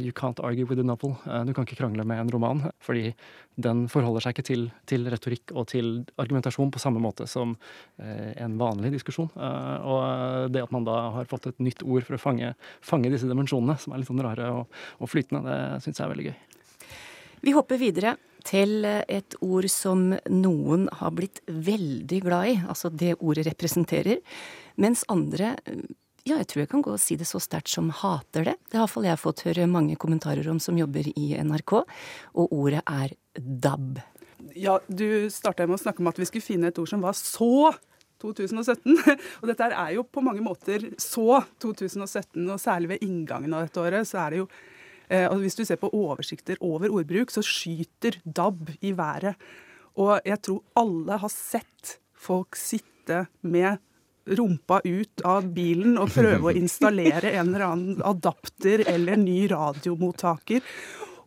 you 0.00 0.12
can't 0.16 0.40
argue 0.44 0.64
with 0.68 0.80
a 0.80 0.86
novel. 0.86 1.14
Du 1.46 1.52
kan 1.52 1.66
ikke 1.66 1.78
krangle 1.80 2.04
med 2.08 2.22
en 2.22 2.32
roman, 2.32 2.62
fordi 2.82 3.12
den 3.60 3.86
forholder 3.92 4.24
seg 4.24 4.36
ikke 4.36 4.46
til, 4.48 4.66
til 4.88 5.08
retorikk 5.10 5.52
og 5.52 5.68
til 5.72 5.90
argumentasjon 6.20 6.72
på 6.72 6.82
samme 6.82 7.02
måte 7.02 7.26
som 7.30 7.56
en 7.98 8.58
vanlig 8.60 8.94
diskusjon. 8.96 9.30
Og 9.36 10.52
det 10.54 10.64
at 10.64 10.74
man 10.74 10.86
da 10.88 10.98
har 11.18 11.30
fått 11.30 11.50
et 11.50 11.64
nytt 11.64 11.84
ord 11.84 12.06
for 12.06 12.16
å 12.16 12.22
fange, 12.22 12.54
fange 12.84 13.12
disse 13.12 13.28
dimensjonene, 13.30 13.78
som 13.80 13.94
er 13.94 14.02
litt 14.02 14.10
sånn 14.10 14.24
rare 14.24 14.52
og, 14.60 14.78
og 14.98 15.12
flytende, 15.12 15.44
det 15.48 15.82
syns 15.84 16.00
jeg 16.00 16.06
er 16.06 16.14
veldig 16.14 16.30
gøy. 16.30 16.38
Vi 17.44 17.54
hopper 17.54 17.78
videre 17.80 18.16
til 18.48 18.84
et 18.86 19.36
ord 19.44 19.68
som 19.70 20.10
noen 20.32 20.88
har 21.00 21.14
blitt 21.16 21.40
veldig 21.46 22.20
glad 22.24 22.50
i, 22.52 22.58
altså 22.68 22.90
det 22.90 23.16
ordet 23.18 23.46
representerer, 23.50 24.20
mens 24.80 25.04
andre 25.12 25.56
ja, 26.28 26.36
jeg 26.36 26.48
tror 26.50 26.60
jeg 26.60 26.70
kan 26.72 26.84
gå 26.84 26.92
og 26.92 27.00
si 27.00 27.16
det 27.16 27.28
så 27.28 27.40
sterkt 27.40 27.70
som 27.72 27.88
hater 27.94 28.44
det. 28.50 28.54
Det 28.68 28.76
har 28.76 28.84
iallfall 28.84 29.06
jeg 29.08 29.20
fått 29.22 29.44
høre 29.46 29.68
mange 29.70 29.96
kommentarer 30.00 30.48
om 30.52 30.58
som 30.60 30.76
jobber 30.76 31.08
i 31.14 31.30
NRK, 31.40 31.74
og 32.36 32.52
ordet 32.52 32.82
er 32.84 33.14
DAB. 33.38 34.02
Ja, 34.58 34.76
du 34.88 35.30
starta 35.32 35.66
med 35.66 35.78
å 35.78 35.82
snakke 35.82 36.02
om 36.02 36.10
at 36.10 36.18
vi 36.20 36.28
skulle 36.28 36.44
finne 36.44 36.68
et 36.68 36.80
ord 36.80 36.90
som 36.90 37.04
var 37.04 37.16
så 37.16 37.72
2017. 38.20 38.98
Og 39.40 39.46
dette 39.46 39.70
er 39.70 39.92
jo 39.94 40.02
på 40.04 40.22
mange 40.26 40.42
måter 40.42 40.88
så 41.00 41.40
2017, 41.62 42.42
og 42.50 42.58
særlig 42.60 42.96
ved 42.96 43.06
inngangen 43.06 43.54
av 43.54 43.66
dette 43.66 43.82
året 43.82 44.08
så 44.10 44.24
er 44.24 44.34
det 44.34 44.40
jo 44.42 44.48
Eh, 44.48 44.77
og 45.08 45.38
hvis 45.40 45.56
du 45.56 45.62
ser 45.64 45.78
på 45.80 45.88
oversikter 45.96 46.58
over 46.60 46.92
ordbruk, 46.92 47.30
så 47.32 47.40
skyter 47.44 48.18
DAB 48.24 48.74
i 48.84 48.92
været. 48.92 49.38
Og 49.98 50.18
jeg 50.26 50.40
tror 50.44 50.62
alle 50.78 51.16
har 51.22 51.32
sett 51.32 51.98
folk 52.18 52.58
sitte 52.58 53.24
med 53.40 53.78
rumpa 54.28 54.80
ut 54.84 55.24
av 55.24 55.48
bilen 55.54 55.98
og 56.00 56.12
prøve 56.12 56.50
å 56.50 56.56
installere 56.62 57.32
en 57.32 57.52
eller 57.52 57.66
annen 57.68 58.02
adapter 58.06 58.84
eller 58.88 59.20
ny 59.20 59.46
radiomottaker. 59.50 60.64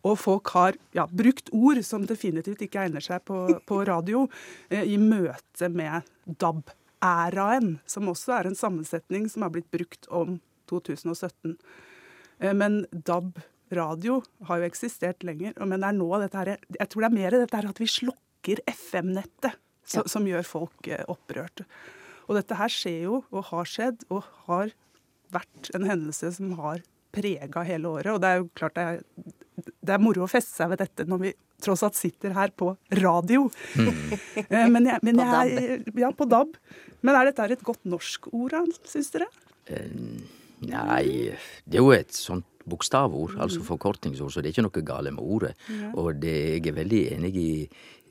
Og 0.02 0.18
folk 0.18 0.50
har 0.56 0.78
ja, 0.96 1.06
brukt 1.06 1.52
ord 1.54 1.78
som 1.86 2.06
definitivt 2.08 2.64
ikke 2.64 2.86
egner 2.86 3.04
seg 3.04 3.22
på, 3.26 3.44
på 3.66 3.82
radio, 3.86 4.24
eh, 4.70 4.82
i 4.82 4.98
møte 4.98 5.68
med 5.70 6.08
DAB-æraen, 6.26 7.76
som 7.86 8.10
også 8.10 8.34
er 8.38 8.50
en 8.50 8.58
sammensetning 8.58 9.28
som 9.30 9.46
har 9.46 9.54
blitt 9.54 9.70
brukt 9.74 10.10
om 10.10 10.40
2017. 10.70 11.54
Eh, 12.42 12.54
men 12.58 12.82
DAB 12.90 13.38
radio 13.76 14.20
har 14.48 14.60
jo 14.60 14.68
eksistert 14.68 15.24
lenger, 15.26 15.56
men 15.60 15.80
det 15.80 15.88
er 15.88 15.98
nå 15.98 16.08
dette 16.22 16.38
her, 16.38 16.54
jeg 16.78 16.92
tror 16.92 17.04
det 17.04 17.10
er 17.10 17.18
mer 17.18 17.36
dette 17.36 17.58
her 17.58 17.68
at 17.70 17.82
vi 17.82 17.90
slukker 17.90 18.62
FM-nettet 18.70 19.58
ja. 19.94 20.04
som 20.06 20.26
gjør 20.28 20.46
folk 20.46 20.78
opprørt. 20.82 21.10
opprørte. 21.62 21.68
Og 22.28 22.38
dette 22.38 22.56
her 22.58 22.72
skjer 22.72 22.98
jo, 23.06 23.20
og 23.34 23.48
har 23.50 23.68
skjedd, 23.68 24.04
og 24.12 24.26
har 24.48 24.74
vært 25.32 25.70
en 25.76 25.86
hendelse 25.88 26.34
som 26.36 26.52
har 26.60 26.82
prega 27.12 27.64
hele 27.66 27.90
året. 27.90 28.12
Og 28.14 28.20
det 28.22 28.30
er 28.30 28.40
jo 28.40 28.50
klart 28.56 28.76
det 28.78 28.84
er, 28.88 29.00
det 29.82 29.94
er 29.94 30.02
moro 30.02 30.24
å 30.24 30.30
feste 30.30 30.54
seg 30.54 30.72
ved 30.72 30.82
dette 30.84 31.06
når 31.08 31.24
vi 31.26 31.32
tross 31.62 31.84
alt 31.86 31.98
sitter 31.98 32.34
her 32.34 32.52
på 32.58 32.72
radio. 32.98 33.46
Mm. 33.78 33.90
men 34.74 34.88
jeg, 34.90 35.02
men 35.06 35.20
på 35.20 35.26
DAB. 35.28 35.90
Ja, 36.02 36.12
på 36.16 36.28
DAB. 36.30 36.56
Men 37.02 37.18
er 37.18 37.30
dette 37.30 37.50
et 37.56 37.66
godt 37.66 37.84
norsk 37.88 38.30
ord, 38.32 38.56
syns 38.88 39.12
dere? 39.14 39.28
Nei, 40.62 41.34
det 41.66 41.78
er 41.78 41.82
jo 41.82 41.92
et 41.94 42.14
sånt 42.14 42.46
bokstavord, 42.68 43.36
altså 43.42 43.62
forkortningsord, 43.66 44.32
så 44.32 44.42
det 44.42 44.50
er 44.50 44.56
ikke 44.56 44.66
noe 44.66 44.84
gale 44.86 45.12
med 45.14 45.22
ordet. 45.22 45.54
Og 45.94 46.14
det, 46.22 46.34
jeg 46.56 46.66
er 46.70 46.78
veldig 46.80 47.02
enig 47.16 47.32
i 47.38 47.52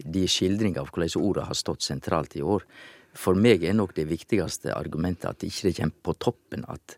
de 0.01 0.25
skildringer 0.29 0.81
av 0.81 0.89
hvordan 0.91 1.21
ordet 1.21 1.47
har 1.49 1.57
stått 1.57 1.85
sentralt 1.85 2.35
i 2.39 2.43
år. 2.45 2.65
For 3.17 3.35
meg 3.35 3.65
er 3.67 3.75
nok 3.75 3.95
det 3.97 4.07
viktigste 4.09 4.73
argumentet 4.75 5.29
at 5.29 5.43
ikke 5.43 5.69
det 5.69 5.77
kommer 5.79 6.05
på 6.09 6.17
toppen 6.29 6.67
at 6.71 6.97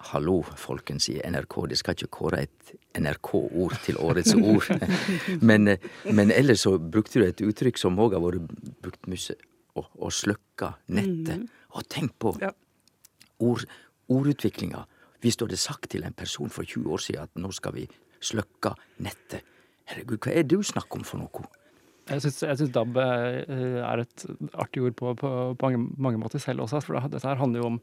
Hallo, 0.00 0.38
folkens 0.56 1.10
i 1.12 1.18
NRK, 1.20 1.54
det 1.68 1.76
skal 1.76 1.92
ikke 1.92 2.06
kåre 2.08 2.38
et 2.46 2.70
NRK-ord 2.96 3.74
til 3.84 3.98
årets 4.00 4.32
ord. 4.32 4.64
men, 5.48 5.74
men 6.08 6.32
ellers 6.32 6.64
så 6.64 6.78
brukte 6.80 7.20
du 7.20 7.26
et 7.26 7.42
uttrykk 7.44 7.76
som 7.76 8.00
òg 8.00 8.16
har 8.16 8.24
vært 8.24 8.46
brukt 8.80 9.10
mye, 9.12 9.36
å, 9.76 9.84
å 9.84 10.08
sløkke 10.08 10.70
nettet. 10.96 11.44
Og 11.76 11.84
tenk 11.92 12.16
på 12.16 12.32
ord, 12.40 13.66
ordutviklinga. 14.08 14.86
Hvis 15.20 15.36
du 15.36 15.46
hadde 15.46 15.60
sagt 15.60 15.90
til 15.92 16.04
en 16.06 16.16
person 16.16 16.50
for 16.52 16.64
20 16.64 16.92
år 16.92 17.04
siden 17.04 17.28
at 17.28 17.40
nå 17.40 17.52
skal 17.56 17.76
vi 17.76 17.86
sløkke 18.20 18.74
nettet 19.04 19.46
Herregud, 19.90 20.20
hva 20.22 20.30
er 20.30 20.44
det 20.46 20.54
du 20.54 20.62
snakker 20.62 21.00
om 21.00 21.06
for 21.06 21.18
noe? 21.18 21.48
Jeg 22.10 22.24
syns 22.24 22.72
DAB 22.74 22.96
eh, 22.98 23.78
er 23.86 24.02
et 24.02 24.24
artig 24.58 24.82
ord 24.82 24.94
på, 24.98 25.12
på, 25.18 25.30
på 25.58 25.70
mange, 25.70 26.18
måter 26.18 26.42
selv 26.42 26.64
også. 26.64 26.80
For 26.82 26.98
dette 27.10 27.26
her 27.26 27.38
handler 27.38 27.62
jo 27.62 27.68
om 27.68 27.76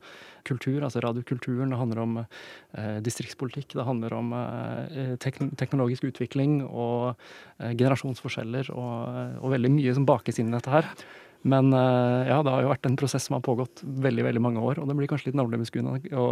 kultur, 0.48 0.84
altså 0.84 1.00
radiokulturen. 1.03 1.72
Det 1.72 1.79
handler 1.79 2.01
om 2.03 2.17
eh, 2.24 2.98
distriktspolitikk. 3.06 3.77
Det 3.77 3.86
handler 3.88 4.17
om 4.17 4.34
eh, 4.36 5.13
teknologisk 5.22 6.10
utvikling 6.10 6.60
og 6.65 7.13
eh, 7.60 7.72
generasjonsforskjeller 7.72 8.74
og, 8.75 9.39
og, 9.39 9.48
veldig 9.56 9.72
mye 9.77 9.96
som 9.96 10.08
bakes 10.08 10.41
inn 10.41 10.51
i 10.51 10.58
dette 10.58 10.75
her. 10.75 10.91
Men 11.41 11.74
eh, 11.74 12.29
ja, 12.29 12.39
det 12.44 12.53
har 12.53 12.63
jo 12.63 12.72
vært 12.72 12.88
en 12.89 12.98
prosess 13.00 13.27
som 13.27 13.38
har 13.38 13.44
pågått 13.46 13.84
veldig 13.84 14.25
veldig 14.25 14.41
mange 14.44 14.63
år. 14.63 14.82
Og 14.82 14.89
det 14.89 14.98
blir 14.98 15.10
kanskje 15.12 15.29
litt 15.29 15.38
navlebeskuende 15.39 15.98
å 16.17 16.25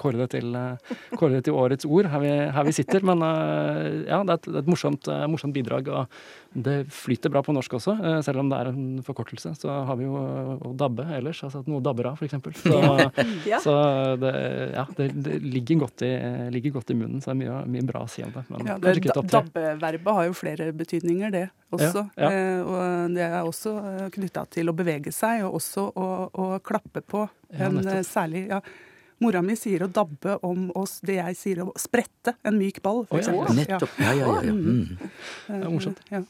kåre 0.00 0.20
det, 0.22 0.30
til, 0.36 0.54
eh, 0.58 0.94
kåre 1.18 1.38
det 1.38 1.44
til 1.48 1.58
årets 1.58 1.88
ord 1.88 2.08
her 2.12 2.22
vi, 2.22 2.32
her 2.54 2.68
vi 2.68 2.76
sitter. 2.76 3.04
Men 3.06 3.24
ja, 3.24 4.22
det 4.22 4.36
er 4.36 4.38
et, 4.38 4.50
et 4.62 4.70
morsomt, 4.70 5.10
morsomt, 5.30 5.54
bidrag. 5.56 5.90
Og 5.92 6.54
det 6.54 6.76
flyter 6.94 7.32
bra 7.34 7.42
på 7.42 7.54
norsk 7.54 7.74
også, 7.80 7.96
eh, 7.98 8.20
selv 8.22 8.44
om 8.44 8.50
det 8.50 8.60
er 8.60 8.70
en 8.70 8.84
forkortelse. 9.04 9.54
Så 9.58 9.70
har 9.88 9.98
vi 9.98 10.06
jo 10.06 10.14
å 10.14 10.72
dabbe 10.78 11.06
ellers, 11.16 11.42
altså 11.46 11.64
at 11.64 11.70
noe 11.70 11.82
dabber 11.84 12.12
av, 12.12 12.20
f.eks. 12.20 12.62
Så, 12.62 12.78
ja. 13.50 13.60
så 13.62 13.74
det, 14.22 14.32
ja, 14.74 14.86
det, 14.98 15.10
det 15.26 15.40
ligger, 15.42 15.82
godt 15.84 16.06
i, 16.06 16.12
ligger, 16.54 16.76
godt 16.78 16.94
i, 16.94 16.98
munnen, 16.98 17.20
så 17.20 17.32
det 17.32 17.36
er 17.36 17.40
mye, 17.42 17.58
mye 17.74 17.88
bra 17.90 18.04
å 18.06 18.10
si 18.10 18.24
om 18.24 18.32
det. 18.34 18.46
Men 18.52 18.70
ja, 18.70 18.78
det 18.78 18.96
Dabbeverbet 19.34 20.16
har 20.18 20.28
jo 20.28 20.34
flere 20.36 20.70
betydninger, 20.76 21.34
det 21.34 21.48
også. 21.74 22.04
Ja, 22.14 22.30
eh, 22.30 22.60
og 22.62 23.14
det 23.16 23.24
er 23.26 23.40
også 23.42 23.74
eh, 23.80 24.06
knytta 24.14 24.44
til 24.53 24.53
å 24.62 24.74
bevege 24.76 25.12
seg, 25.12 25.42
og 25.48 25.58
også 25.58 25.88
å, 25.98 26.08
å 26.30 26.48
klappe 26.64 27.02
på. 27.02 27.26
En 27.54 27.80
særlig 28.06 28.46
ja, 28.48 28.60
Mora 29.22 29.40
mi 29.46 29.54
sier 29.56 29.84
å 29.84 29.88
dabbe 29.88 30.36
om 30.44 30.68
oss 30.76 30.98
det 31.06 31.20
jeg 31.20 31.36
sier 31.38 31.62
å 31.62 31.72
sprette 31.78 32.34
en 32.44 32.56
myk 32.58 32.80
ball, 32.84 33.04
f.eks. 33.06 33.30
Oh, 33.30 33.44
ja. 33.46 33.54
Nettopp. 33.56 33.98
Ja, 34.02 34.14
ja, 34.18 34.32
ja. 34.42 34.54
Mm. 34.54 34.96
Det 34.98 35.60
er 35.60 35.70
morsomt. 35.70 36.00
Ja. 36.10 36.24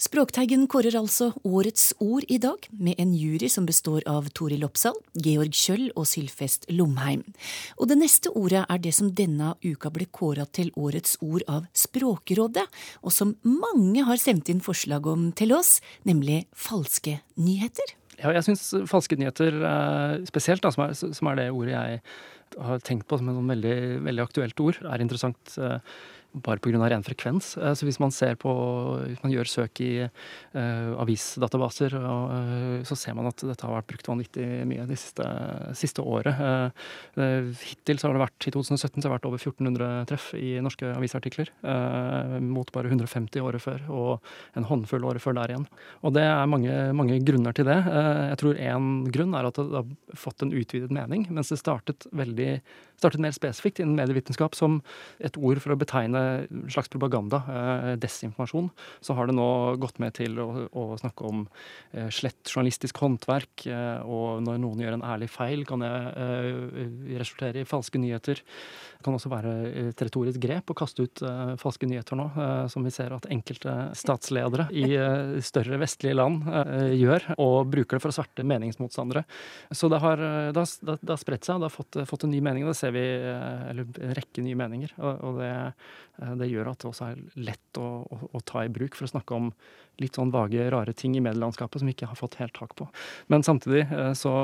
Språkteigen 0.00 0.62
kårer 0.64 0.94
altså 0.96 1.26
årets 1.44 1.90
ord 2.00 2.24
i 2.32 2.38
dag, 2.40 2.62
med 2.72 2.96
en 3.02 3.10
jury 3.12 3.50
som 3.52 3.66
består 3.68 4.00
av 4.08 4.30
Toril 4.32 4.62
Oppsal, 4.64 4.94
Georg 5.12 5.52
Kjøll 5.52 5.90
og 5.92 6.06
Sylfest 6.08 6.64
Lomheim. 6.72 7.20
Og 7.76 7.90
det 7.90 7.98
neste 8.00 8.32
ordet 8.32 8.62
er 8.64 8.80
det 8.80 8.94
som 8.96 9.10
denne 9.12 9.50
uka 9.60 9.90
ble 9.92 10.06
kåra 10.08 10.46
til 10.48 10.70
årets 10.72 11.18
ord 11.20 11.44
av 11.52 11.66
Språkrådet, 11.76 12.64
og 13.04 13.12
som 13.12 13.34
mange 13.44 14.06
har 14.08 14.16
sendt 14.22 14.48
inn 14.48 14.64
forslag 14.64 15.04
om 15.04 15.28
til 15.36 15.52
oss, 15.52 15.82
nemlig 16.08 16.46
falske 16.56 17.18
nyheter. 17.36 17.92
Ja, 18.22 18.32
jeg 18.32 18.46
syns 18.46 18.70
falske 18.88 19.18
nyheter, 19.20 19.58
eh, 19.68 20.14
spesielt 20.32 20.64
da, 20.64 20.72
som 20.72 20.86
er, 20.86 20.96
som 20.96 21.28
er, 21.28 21.42
det 21.42 21.50
ordet 21.52 21.76
jeg 21.76 22.00
har 22.56 22.80
tenkt 22.88 23.04
på 23.04 23.20
som 23.20 23.28
et 23.34 23.52
veldig, 23.52 23.76
veldig 24.08 24.24
aktuelt 24.24 24.64
ord, 24.64 24.80
er 24.80 25.04
interessant 25.04 25.60
eh, 25.60 25.76
bare 26.32 26.60
pga. 26.62 26.88
ren 26.88 27.02
frekvens. 27.02 27.56
Eh, 27.56 27.74
så 27.74 27.86
hvis 27.86 28.00
man 28.00 28.12
ser 28.14 28.36
på, 28.40 28.50
hvis 29.02 29.22
man 29.22 29.32
gjør 29.32 29.48
søk 29.50 29.80
i 29.82 29.92
uh, 30.06 30.92
avisdatabaser, 31.02 31.94
uh, 31.96 32.82
så 32.86 32.96
ser 32.98 33.16
man 33.18 33.28
at 33.30 33.42
dette 33.42 33.66
har 33.66 33.74
vært 33.74 33.88
brukt 33.90 34.10
vanvittig 34.10 34.46
mye 34.68 34.86
det 34.88 34.98
siste, 35.00 35.26
siste 35.78 36.04
året. 36.04 36.40
Uh, 37.16 37.50
hittil 37.64 38.00
så 38.00 38.08
har 38.08 38.16
det 38.16 38.24
vært, 38.24 38.48
i 38.48 38.54
2017 38.54 39.00
så 39.00 39.08
har 39.08 39.10
det 39.10 39.16
vært 39.18 39.30
over 39.30 39.42
1400 39.42 40.08
treff 40.10 40.30
i 40.38 40.58
norske 40.62 40.92
avisartikler, 40.94 41.50
mot 42.44 42.68
bare 42.74 42.90
150 42.90 43.42
året 43.44 43.62
før, 43.62 43.82
og 43.92 44.58
en 44.58 44.66
håndfull 44.68 45.04
året 45.08 45.22
før 45.22 45.36
der 45.38 45.54
igjen. 45.54 45.66
Og 46.06 46.14
det 46.16 46.24
er 46.26 46.50
mange, 46.50 46.76
mange 46.96 47.18
grunner 47.26 47.56
til 47.56 47.68
det. 47.68 47.78
jeg 47.80 48.38
tror 48.40 48.60
én 48.60 48.90
grunn 49.12 49.34
er 49.36 49.48
at 49.48 49.58
det 49.58 49.80
har 49.80 50.18
fått 50.18 50.44
en 50.44 50.54
utvidet 50.56 50.92
mening, 50.94 51.26
mens 51.30 51.52
det 51.52 51.60
startet 51.60 52.06
veldig 52.16 52.52
startet 53.00 53.22
mer 53.22 53.34
spesifikt 53.34 53.80
innen 53.80 53.96
medievitenskap 53.98 54.56
som 54.56 54.80
et 55.24 55.36
ord 55.40 55.60
for 55.62 55.74
å 55.74 55.78
betegne 55.80 56.19
slags 56.70 56.88
propaganda, 56.88 57.42
eh, 57.48 57.92
desinformasjon. 58.00 58.70
Så 59.00 59.14
har 59.14 59.26
det 59.26 59.36
nå 59.36 59.76
gått 59.80 60.00
med 60.02 60.14
til 60.18 60.38
å, 60.42 60.48
å 60.70 60.84
snakke 61.00 61.26
om 61.28 61.44
eh, 61.92 62.08
slett 62.14 62.50
journalistisk 62.50 63.00
håndverk, 63.02 63.66
eh, 63.66 64.00
og 64.04 64.42
når 64.46 64.60
noen 64.62 64.84
gjør 64.84 64.98
en 64.98 65.06
ærlig 65.12 65.30
feil, 65.32 65.64
kan 65.68 65.82
det 65.84 65.90
resultere 67.20 67.62
i 67.62 67.68
falske 67.68 68.00
nyheter. 68.00 68.40
Det 68.40 69.04
kan 69.04 69.16
også 69.16 69.30
være 69.32 69.52
et 69.90 70.02
retorisk 70.04 70.40
grep 70.42 70.70
å 70.72 70.76
kaste 70.76 71.04
ut 71.06 71.22
falske 71.60 71.88
nyheter 71.88 72.18
nå, 72.18 72.26
som 72.72 72.84
vi 72.84 72.92
ser 72.92 73.14
at 73.14 73.28
enkelte 73.32 73.74
statsledere 73.96 74.66
i 74.76 74.92
større 75.44 75.78
vestlige 75.80 76.16
land 76.16 76.44
gjør, 76.96 77.30
og 77.40 77.70
bruker 77.72 77.96
det 77.96 78.04
for 78.04 78.12
å 78.12 78.16
sverte 78.18 78.44
meningsmotstandere. 78.46 79.24
Så 79.72 79.88
det 79.92 80.00
har, 80.04 80.20
det 80.52 80.64
har, 80.64 80.98
det 81.00 81.14
har 81.14 81.20
spredt 81.20 81.48
seg, 81.48 81.62
det 81.62 81.70
har 81.70 81.74
fått, 81.74 82.00
fått 82.10 82.26
en 82.26 82.34
ny 82.34 82.42
mening. 82.44 82.66
Det 82.68 82.76
ser 82.78 82.94
vi 82.94 83.02
eh, 83.02 83.70
eller, 83.70 83.88
en 84.00 84.14
rekke 84.16 84.44
nye 84.44 84.58
meninger. 84.58 84.94
Og, 84.98 85.40
det, 85.40 85.50
eh, 85.50 85.72
det, 86.20 86.48
gjør 86.50 86.70
at 86.72 86.82
det 86.82 86.88
også 86.90 87.08
er 87.10 87.20
lett 87.40 87.80
å, 87.80 87.88
å, 88.04 88.18
å, 88.36 88.40
ta 88.46 88.64
i 88.66 88.72
bruk 88.72 88.96
for 88.98 89.06
å 89.06 89.12
snakke 89.12 89.36
om 89.36 89.50
litt 90.02 90.16
sånn 90.16 90.32
vage, 90.34 90.66
rare 90.72 90.94
ting 90.96 91.16
i 91.16 91.22
medielandskapet 91.24 91.80
som 91.80 91.90
vi 91.90 91.94
ikke 91.96 92.10
har 92.10 92.18
fått 92.18 92.38
helt 92.40 92.54
tak 92.56 92.74
på. 92.78 92.88
Men 93.32 93.44
samtidig 93.46 93.86
eh, 93.86 94.12
så 94.18 94.34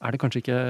er 0.00 0.12
det 0.12 0.20
kanskje 0.22 0.44
ikke 0.44 0.60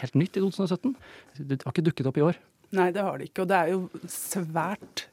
helt 0.00 0.18
nytt 0.18 0.38
i 0.38 0.44
2017. 0.44 0.96
Det 1.38 1.60
har 1.64 1.74
ikke 1.74 1.86
dukket 1.90 2.10
opp 2.10 2.18
i 2.20 2.26
år. 2.30 2.40
Nei, 2.76 2.90
det 2.94 3.04
har 3.04 3.18
det 3.18 3.30
ikke. 3.30 3.44
Og 3.44 3.52
det 3.52 3.60
er 3.60 3.74
jo 3.74 4.08
svært 4.12 5.06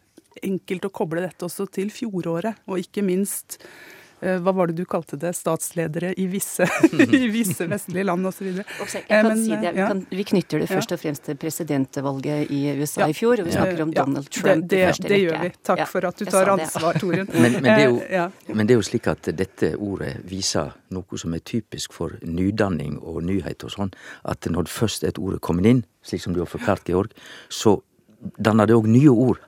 enkelt 0.43 0.89
å 0.89 0.93
koble 0.93 1.23
dette 1.23 1.47
også 1.47 1.69
til 1.71 1.93
fjoråret, 1.93 2.65
og 2.67 2.81
ikke 2.81 3.05
minst 3.05 3.59
Eh, 3.59 4.04
hva 4.19 4.53
var 4.55 4.71
det 4.71 4.77
du 4.79 4.85
kalte 4.89 5.17
det, 5.19 5.33
statsledere 5.37 6.13
i 6.17 6.25
visse, 6.31 6.67
i 7.19 7.27
visse 7.31 7.67
vestlige 7.69 8.05
land 8.07 8.27
osv. 8.29 8.61
Kan 9.07 9.31
si 9.37 9.51
det. 9.51 9.73
Vi, 9.75 9.81
kan, 9.81 10.03
vi, 10.09 10.25
knytter 10.31 10.63
det 10.63 10.69
først 10.71 10.95
og 10.95 11.01
fremst 11.01 11.25
til 11.27 11.37
presidentvalget 11.39 12.51
i 12.53 12.61
USA 12.79 13.03
ja. 13.03 13.09
i 13.11 13.17
fjor, 13.17 13.41
og 13.43 13.49
vi 13.49 13.55
snakker 13.55 13.83
om 13.85 13.93
Donald 13.93 14.29
Trump 14.31 14.69
det, 14.69 14.81
det, 14.85 15.09
det 15.09 15.19
gjør 15.21 15.41
vi. 15.43 15.51
Takk 15.65 15.83
ja, 15.83 15.87
for 15.89 16.09
at 16.09 16.21
du 16.21 16.25
tar 16.29 16.53
ansvar, 16.55 16.99
Torunn. 17.01 17.29
Men, 17.45 17.59
men, 17.61 17.67
det 17.67 18.15
eh, 18.15 18.29
men, 18.47 18.67
det 18.67 18.75
er 18.75 18.79
jo, 18.79 18.85
slik 18.85 19.07
at 19.11 19.27
dette 19.37 19.73
ordet 19.75 20.15
viser 20.27 20.71
noe 20.95 21.19
som 21.19 21.33
er 21.35 21.43
typisk 21.45 21.93
for 21.95 22.15
nydanning 22.23 22.97
og 23.01 23.21
nyhet 23.27 23.65
og 23.67 23.73
sånn, 23.73 23.91
at 24.23 24.47
når 24.49 24.69
først 24.71 25.05
et 25.07 25.19
ord 25.21 25.37
er 25.37 25.43
kommet 25.43 25.67
inn, 25.69 25.83
slik 26.05 26.23
som 26.23 26.35
du 26.35 26.41
har 26.43 26.49
forklart, 26.49 26.87
Georg, 26.89 27.13
så 27.49 27.77
danner 28.37 28.69
det 28.69 28.77
òg 28.77 28.87
nye 28.89 29.11
ord. 29.11 29.41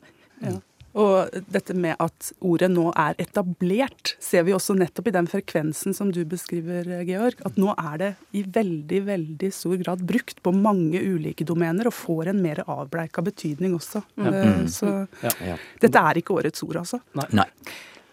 Ja. 0.44 0.58
Og 0.98 1.44
dette 1.54 1.76
med 1.78 2.00
at 2.02 2.32
ordet 2.42 2.70
nå 2.74 2.88
er 2.98 3.18
etablert, 3.22 4.16
ser 4.24 4.48
vi 4.48 4.56
også 4.56 4.74
nettopp 4.78 5.12
i 5.12 5.14
den 5.14 5.30
frekvensen 5.30 5.94
som 5.94 6.10
du 6.14 6.24
beskriver, 6.26 6.90
Georg. 7.06 7.44
At 7.46 7.60
nå 7.62 7.76
er 7.76 8.00
det 8.02 8.10
i 8.38 8.42
veldig, 8.42 9.04
veldig 9.12 9.52
stor 9.54 9.78
grad 9.84 10.02
brukt 10.10 10.42
på 10.42 10.54
mange 10.56 11.02
ulike 11.04 11.46
domener, 11.46 11.90
og 11.90 11.98
får 11.98 12.34
en 12.34 12.42
mer 12.42 12.64
avbleika 12.66 13.22
betydning 13.26 13.78
også. 13.78 14.02
Ja. 14.18 14.34
Eh, 14.34 14.52
mm. 14.64 14.68
Så 14.74 14.90
ja, 15.22 15.36
ja. 15.54 15.62
dette 15.84 16.04
er 16.10 16.22
ikke 16.22 16.40
årets 16.40 16.66
ord, 16.66 16.82
altså. 16.82 17.02
Nei. 17.20 17.30
Nei. 17.44 17.50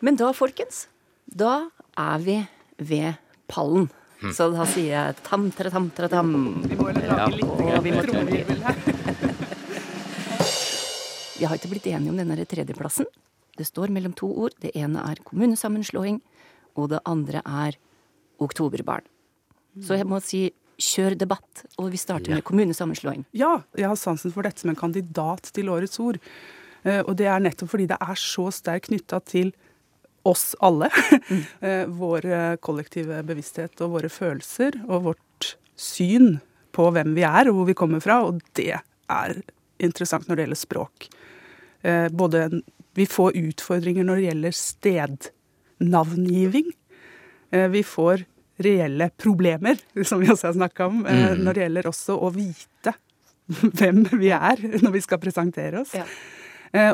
Men 0.05 0.21
da, 0.21 0.35
folkens, 0.37 0.85
da 1.25 1.57
er 1.97 2.25
vi 2.25 2.41
ved 2.85 3.15
pallen. 3.49 3.89
Mm. 4.21 4.33
Så 4.33 4.49
da 4.53 4.65
sier 4.69 4.93
jeg 4.93 5.17
tam-tra-tam-tra-tam. 5.25 6.37
Vi 6.69 6.77
må 6.79 6.93
lage 6.93 7.39
litt 7.39 7.65
ja. 7.65 7.79
Og 7.79 7.85
Vi 7.85 7.93
har 11.49 11.61
ikke 11.61 11.73
blitt 11.73 11.89
enige 11.91 12.13
om 12.13 12.19
denne 12.21 12.47
tredjeplassen. 12.49 13.09
Det 13.55 13.67
står 13.69 13.93
mellom 13.95 14.15
to 14.19 14.29
ord. 14.45 14.55
Det 14.63 14.73
ene 14.77 15.03
er 15.07 15.23
kommunesammenslåing, 15.27 16.21
og 16.75 16.91
det 16.91 17.03
andre 17.07 17.43
er 17.45 17.79
oktoberbarn. 18.43 19.07
Så 19.83 19.99
jeg 19.99 20.07
må 20.07 20.21
si 20.23 20.49
kjør 20.81 21.15
debatt, 21.19 21.65
og 21.79 21.93
vi 21.93 21.99
starter 22.01 22.33
ja. 22.33 22.39
med 22.39 22.47
kommunesammenslåing. 22.47 23.25
Ja, 23.37 23.61
jeg 23.79 23.89
har 23.91 23.99
sansen 23.99 24.35
for 24.35 24.47
dette 24.47 24.63
som 24.63 24.73
en 24.73 24.79
kandidat 24.79 25.51
til 25.55 25.71
årets 25.71 26.01
ord. 26.03 26.19
Eh, 26.83 27.01
og 27.05 27.15
det 27.19 27.29
er 27.31 27.43
nettopp 27.43 27.71
fordi 27.73 27.87
det 27.91 27.99
er 28.03 28.19
så 28.19 28.49
sterkt 28.55 28.91
knytta 28.91 29.21
til 29.27 29.55
oss 30.27 30.53
alle. 30.65 30.91
Mm. 31.29 31.45
Eh, 31.65 31.85
vår 31.89 32.27
eh, 32.29 32.57
kollektive 32.61 33.23
bevissthet 33.27 33.81
og 33.85 33.95
våre 33.97 34.11
følelser 34.13 34.77
og 34.85 35.07
vårt 35.11 35.55
syn 35.81 36.39
på 36.75 36.91
hvem 36.93 37.15
vi 37.17 37.25
er 37.25 37.49
og 37.49 37.59
hvor 37.59 37.69
vi 37.71 37.77
kommer 37.79 38.03
fra. 38.05 38.21
Og 38.27 38.43
det 38.59 38.75
er 38.75 39.39
interessant 39.83 40.29
når 40.29 40.37
det 40.37 40.47
gjelder 40.47 40.61
språk. 40.61 41.09
Eh, 41.85 42.09
både 42.09 42.63
Vi 42.95 43.07
får 43.07 43.37
utfordringer 43.37 44.05
når 44.07 44.17
det 44.17 44.23
gjelder 44.29 44.53
stednavngiving. 44.55 46.73
Eh, 47.51 47.69
vi 47.69 47.83
får 47.83 48.25
reelle 48.57 49.11
problemer, 49.19 49.77
som 50.05 50.21
vi 50.21 50.31
også 50.31 50.47
har 50.47 50.53
snakka 50.55 50.87
om, 50.87 51.07
mm. 51.07 51.39
når 51.43 51.55
det 51.55 51.61
gjelder 51.65 51.87
også 51.91 52.19
å 52.23 52.31
vite 52.31 52.93
hvem 53.79 54.05
vi 54.15 54.31
er 54.31 54.79
når 54.79 54.91
vi 54.95 55.01
skal 55.03 55.19
presentere 55.23 55.81
oss. 55.83 55.95
Ja. 55.99 56.05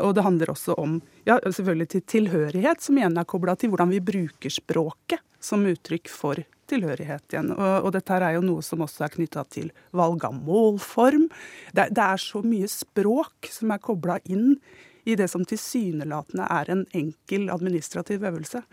Og 0.05 0.13
det 0.13 0.21
handler 0.21 0.53
også 0.53 0.77
om 0.77 1.01
ja, 1.25 1.41
selvfølgelig 1.41 1.89
til 1.89 2.01
tilhørighet, 2.05 2.77
som 2.85 2.97
igjen 2.99 3.17
er 3.17 3.25
kobla 3.25 3.55
til 3.57 3.71
hvordan 3.71 3.89
vi 3.89 3.97
bruker 4.05 4.53
språket 4.53 5.17
som 5.41 5.65
uttrykk 5.65 6.05
for 6.13 6.37
tilhørighet 6.71 7.35
igjen. 7.35 7.51
Og, 7.53 7.75
og, 7.85 7.89
dette 7.95 8.15
her 8.15 8.25
er 8.27 8.37
jo 8.37 8.45
noe 8.45 8.63
som 8.65 8.83
også 8.85 9.05
er 9.05 9.13
knytta 9.15 9.43
til 9.51 9.69
valg 9.97 10.23
av 10.27 10.37
målform. 10.37 11.27
Det, 11.75 11.89
det, 11.91 12.05
er 12.07 12.23
så 12.23 12.43
mye 12.45 12.69
språk 12.71 13.51
som 13.51 13.75
er 13.75 13.83
kobla 13.83 14.17
inn 14.25 14.55
i 15.03 15.17
det 15.17 15.27
som 15.31 15.45
tilsynelatende 15.47 16.47
er 16.49 16.73
en 16.73 16.83
enkel 16.97 17.49
administrativ 17.53 18.25
øvelse. 18.27 18.63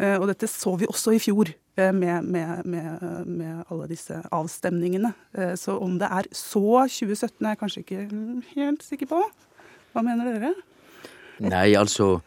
Eh, 0.00 0.16
og 0.16 0.28
dette 0.30 0.48
så 0.48 0.74
vi 0.80 0.88
også 0.88 1.12
i 1.16 1.20
fjor 1.20 1.50
eh, 1.50 1.92
med, 1.92 2.24
med, 2.24 2.64
med, 2.64 3.26
med, 3.26 3.64
alle 3.68 3.88
disse 3.90 4.16
avstemningene. 4.32 5.12
Eh, 5.36 5.54
så 5.60 5.76
om 5.80 5.98
det 6.00 6.08
er 6.08 6.28
så 6.32 6.86
2017, 6.88 7.44
er 7.44 7.52
jeg 7.52 7.60
kanskje 7.60 7.84
ikke 7.84 8.06
helt 8.54 8.86
sikker 8.86 9.10
på. 9.10 9.20
Hva 9.92 10.04
mener 10.06 10.30
dere? 10.30 10.54
Nei, 11.40 11.72
altså 11.74 12.20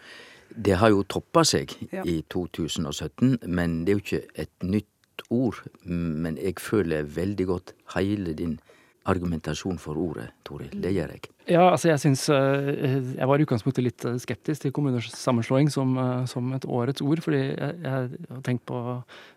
Det 0.53 0.75
har 0.77 0.91
jo 0.93 1.01
toppa 1.09 1.41
seg 1.45 1.71
ja. 1.89 2.03
i 2.05 2.19
2017, 2.29 3.39
men 3.49 3.79
det 3.85 3.93
er 3.93 3.97
jo 3.97 4.03
ikke 4.03 4.41
et 4.43 4.65
nytt 4.69 4.92
ord. 5.29 5.63
Men 5.85 6.37
jeg 6.37 6.59
føler 6.61 7.03
veldig 7.03 7.47
godt 7.49 7.73
hele 7.95 8.33
din 8.37 8.59
argumentasjon 9.05 9.79
for 9.81 9.99
ordet, 9.99 10.29
Toril. 10.45 10.71
Det 10.83 10.93
gjør 10.95 11.15
jeg. 11.15 11.32
Ja, 11.43 11.63
altså 11.73 11.89
jeg 11.89 11.99
syns 11.99 12.21
eh, 12.31 12.93
Jeg 13.17 13.27
var 13.27 13.41
i 13.41 13.43
utgangspunktet 13.43 13.83
litt 13.83 14.03
eh, 14.07 14.15
skeptisk 14.21 14.63
til 14.63 14.71
kommunesammenslåing 14.75 15.67
som, 15.73 15.89
eh, 15.99 16.21
som 16.31 16.45
et 16.55 16.63
årets 16.63 17.03
ord, 17.03 17.19
fordi 17.25 17.41
jeg, 17.41 17.79
jeg, 17.83 17.91
har 17.91 18.43
tenkt 18.45 18.63
på 18.69 18.79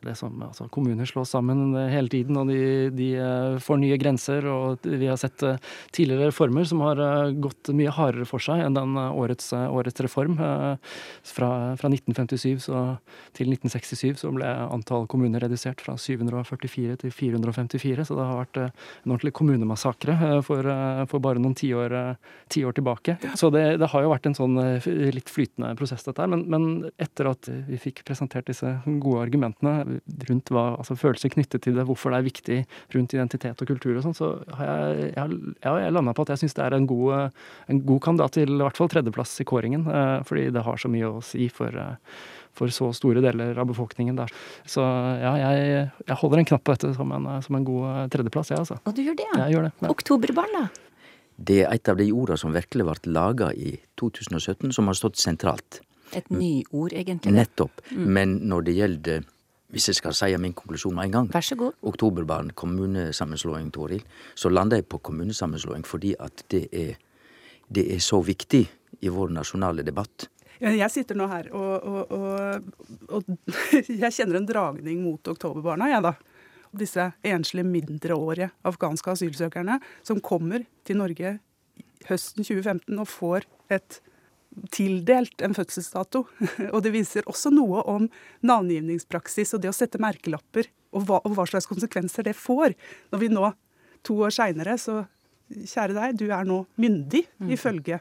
det 0.06 0.14
som 0.18 0.36
altså 0.46 0.68
Kommuner 0.70 1.08
slås 1.08 1.32
sammen 1.34 1.74
hele 1.90 2.10
tiden, 2.12 2.38
og 2.38 2.50
de, 2.50 2.92
de, 2.94 3.08
får 3.62 3.80
nye 3.80 3.98
grenser. 3.98 4.46
Og 4.46 4.86
vi 4.86 5.08
har 5.08 5.18
sett 5.18 5.42
tidligere 5.94 6.30
reformer 6.30 6.66
som 6.68 6.82
har 6.84 7.00
gått 7.42 7.70
mye 7.74 7.90
hardere 7.94 8.26
for 8.28 8.42
seg 8.42 8.62
enn 8.62 8.76
den 8.76 8.94
årets, 8.98 9.50
årets 9.54 10.02
reform. 10.04 10.36
Fra, 10.36 11.50
fra 11.80 11.90
1957 11.90 12.66
så, 12.68 12.82
til 13.36 13.50
1967 13.54 14.22
så 14.22 14.32
ble 14.36 14.50
antall 14.66 15.08
kommuner 15.10 15.42
redusert 15.42 15.82
fra 15.82 15.96
744 15.98 17.00
til 17.02 17.14
454, 17.14 18.06
så 18.06 18.18
det 18.18 18.28
har 18.28 18.42
vært 18.42 18.62
en 18.62 19.16
ordentlig 19.16 19.34
kommunemassakre 19.38 20.18
for, 20.46 20.70
for 21.10 21.24
bare 21.24 21.42
noen 21.42 21.56
tiår 21.58 21.95
ti 22.52 22.62
år 22.66 22.76
tilbake. 22.76 23.16
Så 23.38 23.50
det, 23.54 23.64
det, 23.80 23.88
har 23.92 24.04
jo 24.04 24.12
vært 24.12 24.28
en 24.30 24.36
sånn 24.36 24.58
eh, 24.62 24.86
litt 25.14 25.30
flytende 25.32 25.72
prosess, 25.78 26.04
dette 26.06 26.22
her. 26.22 26.30
Men, 26.32 26.44
men, 26.52 26.66
etter 27.02 27.30
at 27.30 27.48
vi 27.68 27.80
fikk 27.80 28.04
presentert 28.06 28.48
disse 28.48 28.76
gode 28.86 29.24
argumentene 29.24 30.00
rundt 30.30 30.52
hva, 30.54 30.68
altså 30.76 30.98
følelser 30.98 31.32
knyttet 31.34 31.66
til 31.66 31.76
det, 31.78 31.86
hvorfor 31.88 32.14
det 32.14 32.20
er 32.20 32.28
viktig 32.28 32.60
rundt 32.94 33.16
identitet 33.16 33.62
og 33.62 33.72
kultur 33.72 33.96
og 33.96 34.06
sånn, 34.06 34.16
så 34.16 34.32
har 34.58 34.72
jeg, 34.72 35.10
jeg, 35.16 35.42
jeg, 35.64 35.84
jeg 35.86 35.96
landa 35.96 36.16
på 36.16 36.26
at 36.26 36.34
jeg 36.34 36.44
syns 36.44 36.58
det 36.58 36.66
er 36.66 36.78
en 36.78 36.88
god, 36.90 37.36
en 37.72 37.84
god 37.90 38.02
kandidat 38.08 38.36
til 38.38 38.56
i 38.56 38.62
hvert 38.64 38.80
fall 38.80 38.90
tredjeplass 38.92 39.36
i 39.42 39.48
kåringen. 39.48 39.86
Eh, 39.90 40.16
fordi 40.26 40.48
det 40.54 40.66
har 40.66 40.80
så 40.80 40.92
mye 40.92 41.16
å 41.16 41.22
si 41.24 41.50
for 41.52 41.74
eh, 41.82 41.94
for 42.56 42.72
så 42.72 42.90
store 42.96 43.22
deler 43.24 43.58
av 43.58 43.68
befolkningen 43.68 44.16
der. 44.18 44.32
Så 44.68 44.80
ja, 44.80 45.34
jeg, 45.42 45.84
jeg 46.06 46.18
holder 46.22 46.42
en 46.42 46.50
knapp 46.52 46.64
på 46.64 46.76
dette 46.76 46.94
som 46.96 47.12
en, 47.12 47.28
som 47.44 47.58
en 47.58 47.66
god 47.66 48.12
tredjeplass, 48.14 48.52
jeg, 48.54 48.64
altså. 48.64 48.80
Og 48.84 48.96
du 48.96 49.04
gjør 49.04 49.18
det, 49.18 49.28
ja? 49.28 49.38
Jeg 49.44 49.56
gjør 49.56 49.68
det, 49.68 49.72
ja. 49.82 49.92
Oktoberbarn, 49.92 50.56
da? 50.56 50.66
Det 51.36 51.62
er 51.64 51.72
et 51.74 51.88
av 51.88 51.98
de 52.00 52.08
ordene 52.12 52.40
som 52.40 52.54
virkelig 52.54 52.86
ble 52.88 53.12
laga 53.12 53.52
i 53.52 53.76
2017, 54.00 54.72
som 54.72 54.88
har 54.88 54.96
stått 54.96 55.20
sentralt. 55.20 55.80
Et 56.16 56.28
nyord, 56.30 56.94
egentlig? 56.94 57.32
Nettopp. 57.34 57.82
Mm. 57.90 58.04
Men 58.16 58.36
når 58.48 58.68
det 58.68 58.76
gjelder 58.76 59.24
hvis 59.74 59.88
jeg 59.90 59.98
skal 59.98 60.14
si 60.14 60.28
min 60.38 60.54
konklusjon 60.54 60.94
med 60.94 61.08
en 61.08 61.14
gang 61.16 61.28
Vær 61.34 61.42
så 61.42 61.56
god. 61.58 61.74
Oktoberbarn, 61.90 62.52
kommunesammenslåing, 62.54 63.72
Toril. 63.74 64.04
Så 64.38 64.48
lander 64.48 64.78
jeg 64.78 64.86
på 64.88 65.00
kommunesammenslåing 65.02 65.82
fordi 65.84 66.14
at 66.22 66.44
det 66.54 66.68
er, 66.70 66.94
det 67.68 67.88
er 67.96 68.00
så 68.00 68.20
viktig 68.22 68.62
i 69.02 69.12
vår 69.12 69.34
nasjonale 69.34 69.82
debatt. 69.82 70.28
Jeg 70.62 70.88
sitter 70.88 71.18
nå 71.18 71.26
her 71.28 71.50
og, 71.52 71.74
og, 71.84 72.14
og, 72.16 73.18
og 73.18 73.58
jeg 74.04 74.14
kjenner 74.14 74.38
en 74.38 74.48
dragning 74.48 75.02
mot 75.04 75.34
oktoberbarna, 75.34 75.90
jeg, 75.92 76.06
da 76.06 76.14
disse 76.74 77.10
enslige 77.26 77.68
mindreårige 77.68 78.50
afghanske 78.66 79.14
asylsøkerne 79.14 79.78
som 80.06 80.22
kommer 80.24 80.66
til 80.86 81.00
Norge 81.00 81.38
høsten 82.08 82.44
2015 82.44 83.00
og 83.02 83.08
får 83.10 83.46
et 83.72 84.00
tildelt 84.72 85.42
en 85.44 85.54
fødselsdato. 85.56 86.24
Og 86.74 86.78
det 86.84 86.94
viser 86.94 87.26
også 87.28 87.52
noe 87.52 87.82
om 87.90 88.06
navngivningspraksis 88.46 89.52
og 89.54 89.64
det 89.64 89.68
å 89.68 89.76
sette 89.76 90.00
merkelapper, 90.00 90.70
og 90.96 91.04
hva, 91.04 91.18
og 91.28 91.34
hva 91.36 91.44
slags 91.50 91.68
konsekvenser 91.68 92.24
det 92.24 92.32
får. 92.38 92.72
Når 93.12 93.20
vi 93.20 93.28
nå, 93.32 93.50
to 94.06 94.16
år 94.24 94.32
seinere, 94.32 94.78
så 94.80 95.02
Kjære 95.46 95.94
deg, 95.94 96.16
du 96.18 96.26
er 96.34 96.46
nå 96.46 96.64
myndig 96.80 97.22
mm. 97.38 97.50
ifølge 97.54 98.00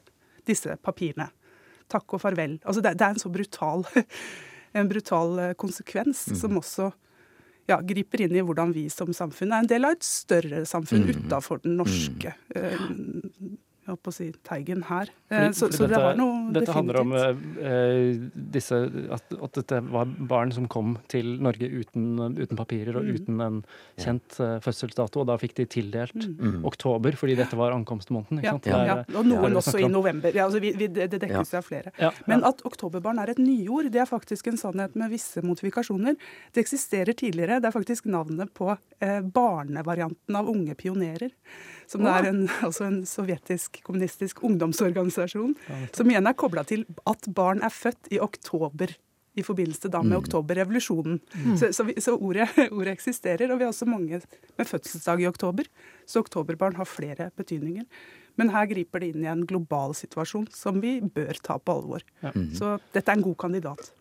disse 0.50 0.78
papirene. 0.82 1.28
Takk 1.92 2.16
og 2.18 2.24
farvel. 2.24 2.56
Altså 2.66 2.82
det, 2.82 2.96
det 2.98 3.06
er 3.06 3.14
en 3.14 3.22
så 3.22 3.30
brutal, 3.30 3.86
en 4.80 4.90
brutal 4.90 5.42
eh, 5.44 5.52
konsekvens 5.54 6.24
mm. 6.32 6.40
som 6.40 6.58
også 6.58 6.90
ja, 7.70 7.80
griper 7.82 8.26
inn 8.26 8.36
i 8.38 8.44
hvordan 8.46 8.74
vi 8.76 8.86
som 8.94 9.14
samfunn 9.16 9.54
er 9.54 9.64
en 9.64 9.70
del 9.70 9.88
av 9.88 9.96
et 9.96 10.06
større 10.06 10.64
samfunn 10.70 11.08
mm. 11.08 11.24
utafor 11.26 11.64
den 11.64 11.80
norske. 11.80 12.36
Mm. 12.54 13.15
Jeg 13.86 13.94
holdt 13.94 14.02
på 14.02 14.10
å 14.10 14.16
si 14.16 14.26
Teigen 14.42 14.80
her. 14.88 15.10
Fordi, 15.30 15.50
så, 15.54 15.68
så, 15.70 15.86
det 15.86 16.00
var 16.02 16.16
noe 16.18 16.48
dette 16.50 16.72
definitivt. 16.72 16.74
handler 16.74 16.98
om 17.04 17.12
eh, 17.62 18.24
disse, 18.56 18.80
at, 19.14 19.36
at, 19.38 19.60
dette 19.60 19.82
var 19.94 20.10
barn 20.32 20.54
som 20.56 20.66
kom 20.74 20.96
til 21.12 21.36
Norge 21.46 21.70
uten, 21.70 22.16
uten 22.34 22.58
papirer 22.58 22.98
og 22.98 23.06
mm. 23.06 23.12
uten 23.14 23.44
en 23.46 23.60
kjent 24.02 24.40
uh, 24.42 24.56
fødselsdato, 24.66 25.22
og 25.22 25.30
da 25.30 25.36
fikk 25.38 25.54
de 25.60 25.68
tildelt 25.70 26.18
mm. 26.18 26.34
mm. 26.34 26.58
oktober 26.66 27.14
fordi 27.20 27.38
dette 27.38 27.60
var 27.60 27.76
ankomstmåneden. 27.78 28.42
Ja, 28.42 28.56
ja, 28.66 28.82
ja, 28.90 28.98
og 29.20 29.30
noen 29.30 29.62
også 29.62 29.78
i 29.78 29.92
november. 29.92 30.34
Ja, 30.34 30.48
altså 30.50 30.64
vi, 30.66 30.74
vi, 30.82 30.90
det, 30.90 31.06
dekkes 31.14 31.54
ja. 31.54 31.62
av 31.62 31.70
flere. 31.70 31.94
Men 32.26 32.42
at 32.50 32.66
oktoberbarn 32.66 33.22
er 33.22 33.36
et 33.36 33.44
nyord, 33.44 33.92
det 33.94 34.02
er 34.02 34.10
faktisk 34.10 34.50
en 34.50 34.58
sannhet 34.58 34.98
med 34.98 35.14
visse 35.14 35.46
modifikasjoner. 35.46 36.18
Det 36.58 36.66
eksisterer 36.66 37.14
tidligere. 37.14 37.62
Det 37.62 37.70
er 37.70 37.78
faktisk 37.78 38.10
navnet 38.10 38.50
på 38.58 38.74
eh, 38.74 39.22
barnevarianten 39.22 40.42
av 40.42 40.50
Unge 40.50 40.74
pionerer 40.74 41.38
som 41.92 42.06
det 42.06 42.14
er 42.14 42.30
en, 42.32 42.44
altså 42.68 42.88
en 42.88 43.02
sovjetisk 43.10 43.82
kommunistisk 43.86 44.44
ungdomsorganisasjon, 44.46 45.56
som 45.96 46.12
igjen 46.12 46.30
er 46.30 46.38
kobla 46.38 46.66
til 46.68 46.86
at 47.10 47.30
barn 47.36 47.64
er 47.66 47.74
født 47.74 48.14
i 48.14 48.22
oktober. 48.24 48.96
I 49.36 49.44
forbindelse 49.44 49.90
da 49.92 50.00
med 50.00 50.14
mm. 50.14 50.20
oktoberrevolusjonen. 50.22 51.18
Mm. 51.36 51.56
Så, 51.60 51.68
så, 51.76 51.84
så 52.00 52.14
ordet, 52.16 52.46
ordet, 52.78 52.94
eksisterer. 52.94 53.52
Og 53.52 53.60
vi 53.60 53.66
har 53.66 53.74
også 53.74 53.88
mange 53.90 54.22
med 54.22 54.70
fødselsdag 54.70 55.26
i 55.26 55.28
oktober. 55.28 55.68
Så 56.08 56.22
oktoberbarn 56.24 56.78
har 56.80 56.88
flere 56.88 57.28
betydninger. 57.36 57.84
Men 58.40 58.54
her 58.56 58.70
griper 58.72 59.04
det 59.04 59.12
inn 59.12 59.26
i 59.26 59.32
en 59.32 59.44
global 59.48 59.92
situasjon 59.92 60.48
som 60.56 60.80
vi 60.84 61.02
bør 61.04 61.36
ta 61.44 61.60
på 61.60 61.76
alvor. 61.82 62.08
Ja. 62.24 62.32
Mm. 62.32 62.48
Så 62.56 62.78
dette 62.96 63.12
er 63.12 63.20
en 63.20 63.28
god 63.28 63.36
kandidat. 63.44 63.92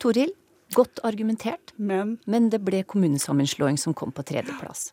Toril, 0.00 0.32
godt 0.76 1.00
argumentert, 1.04 1.72
men, 1.76 2.16
men 2.24 2.48
det 2.52 2.62
ble 2.64 2.80
kommunesammenslåing 2.88 3.76
som 3.80 3.96
kom 3.96 4.12
på 4.16 4.24
tredjeplass. 4.28 4.90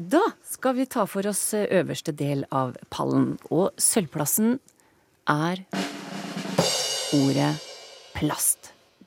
Da 0.00 0.22
skal 0.48 0.74
vi 0.78 0.86
ta 0.88 1.02
for 1.04 1.26
oss 1.28 1.52
eh, 1.52 1.66
øverste 1.76 2.14
del 2.16 2.46
av 2.56 2.72
pallen, 2.88 3.34
og 3.52 3.76
sølvplassen 3.76 4.54
er 5.28 5.60
ordet 7.18 7.50
plast 8.16 8.59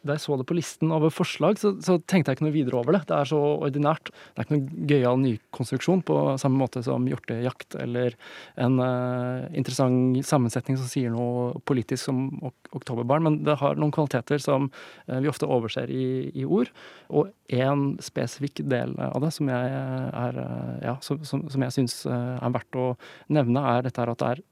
da 0.04 0.18
jeg 0.18 0.24
så 0.26 0.36
det 0.40 0.46
på 0.50 0.56
listen 0.58 0.92
over 0.94 1.12
forslag, 1.14 1.60
så, 1.62 1.74
så, 1.84 1.98
tenkte 2.10 2.32
jeg 2.32 2.38
ikke 2.38 2.46
noe 2.48 2.56
videre 2.56 2.80
over 2.80 2.98
det. 2.98 3.04
Det 3.10 3.16
er 3.16 3.30
så 3.30 3.40
ordinært. 3.40 4.12
Det 4.12 4.42
er 4.42 4.48
ikke 4.48 4.58
noe 4.58 4.88
gøyal 4.92 5.20
nykonstruksjon 5.22 6.04
på 6.08 6.18
samme 6.42 6.60
måte 6.60 6.84
som 6.86 7.08
hjortejakt 7.08 7.78
eller 7.80 8.18
en 8.60 8.80
uh, 8.84 9.48
interessant 9.56 10.20
sammensetning 10.28 10.80
som 10.80 10.90
sier 10.92 11.14
noe 11.14 11.54
politisk 11.68 12.10
som 12.10 12.28
ok 12.42 12.60
Oktoberbarn. 12.74 13.22
Men 13.22 13.36
det 13.46 13.60
har 13.62 13.78
noen 13.78 13.94
kvaliteter 13.94 14.42
som 14.42 14.72
uh, 14.72 15.20
vi 15.22 15.30
ofte 15.30 15.46
overser 15.46 15.92
i, 15.94 16.32
i 16.34 16.46
ord. 16.46 16.72
Og 17.14 17.30
én 17.54 17.92
spesifikk 18.02 18.64
del 18.66 18.96
av 18.98 19.22
det 19.22 19.30
som 19.36 19.52
jeg, 19.54 19.76
er, 20.10 20.40
uh, 20.42 20.74
ja, 20.82 20.96
som, 21.06 21.22
som, 21.28 21.46
som 21.54 21.68
jeg 21.68 21.78
syns 21.78 22.00
er 22.10 22.56
verdt 22.56 22.80
å 22.82 22.88
nevne, 23.34 23.62
er 23.76 23.86
dette 23.86 24.04
at 24.04 24.20
det 24.20 24.32
er 24.34 24.44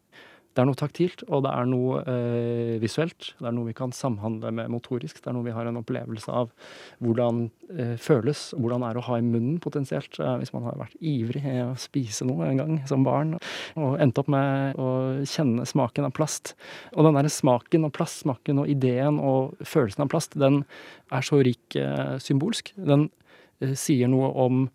det 0.51 0.59
er 0.59 0.67
noe 0.67 0.75
taktilt, 0.75 1.21
og 1.31 1.45
det 1.45 1.51
er 1.55 1.67
noe 1.69 2.01
eh, 2.11 2.75
visuelt. 2.81 3.29
Det 3.39 3.47
er 3.47 3.53
noe 3.55 3.69
vi 3.69 3.75
kan 3.77 3.93
samhandle 3.95 4.51
med 4.55 4.71
motorisk. 4.73 5.21
Det 5.21 5.29
er 5.31 5.35
noe 5.37 5.45
vi 5.45 5.53
har 5.55 5.69
en 5.69 5.79
opplevelse 5.79 6.27
av 6.27 6.49
hvordan 6.99 7.45
eh, 7.71 7.93
føles, 8.01 8.49
hvordan 8.57 8.83
det 8.83 8.89
er 8.89 8.99
å 8.99 9.05
ha 9.07 9.19
i 9.21 9.23
munnen 9.23 9.61
potensielt. 9.63 10.19
Eh, 10.19 10.33
hvis 10.41 10.51
man 10.51 10.67
har 10.67 10.75
vært 10.81 10.97
ivrig 10.99 11.45
i 11.47 11.55
å 11.63 11.71
spise 11.79 12.27
noe 12.27 12.49
en 12.49 12.59
gang 12.59 12.75
som 12.89 13.07
barn, 13.07 13.37
og 13.79 13.95
endt 14.03 14.19
opp 14.19 14.31
med 14.31 14.75
å 14.75 14.91
kjenne 15.23 15.67
smaken 15.69 16.09
av 16.09 16.15
plast. 16.19 16.57
Og 16.97 17.07
den 17.07 17.15
derre 17.15 17.31
smaken 17.31 17.87
av 17.87 17.95
plast, 17.95 18.25
smaken 18.25 18.65
og 18.65 18.71
ideen 18.75 19.23
og 19.23 19.55
følelsen 19.63 20.03
av 20.03 20.11
plast, 20.11 20.35
den 20.35 20.65
er 21.15 21.27
så 21.27 21.39
rik 21.47 21.79
eh, 21.79 22.17
symbolsk. 22.19 22.73
Den 22.75 23.07
eh, 23.63 23.71
sier 23.79 24.11
noe 24.11 24.35
om 24.35 24.65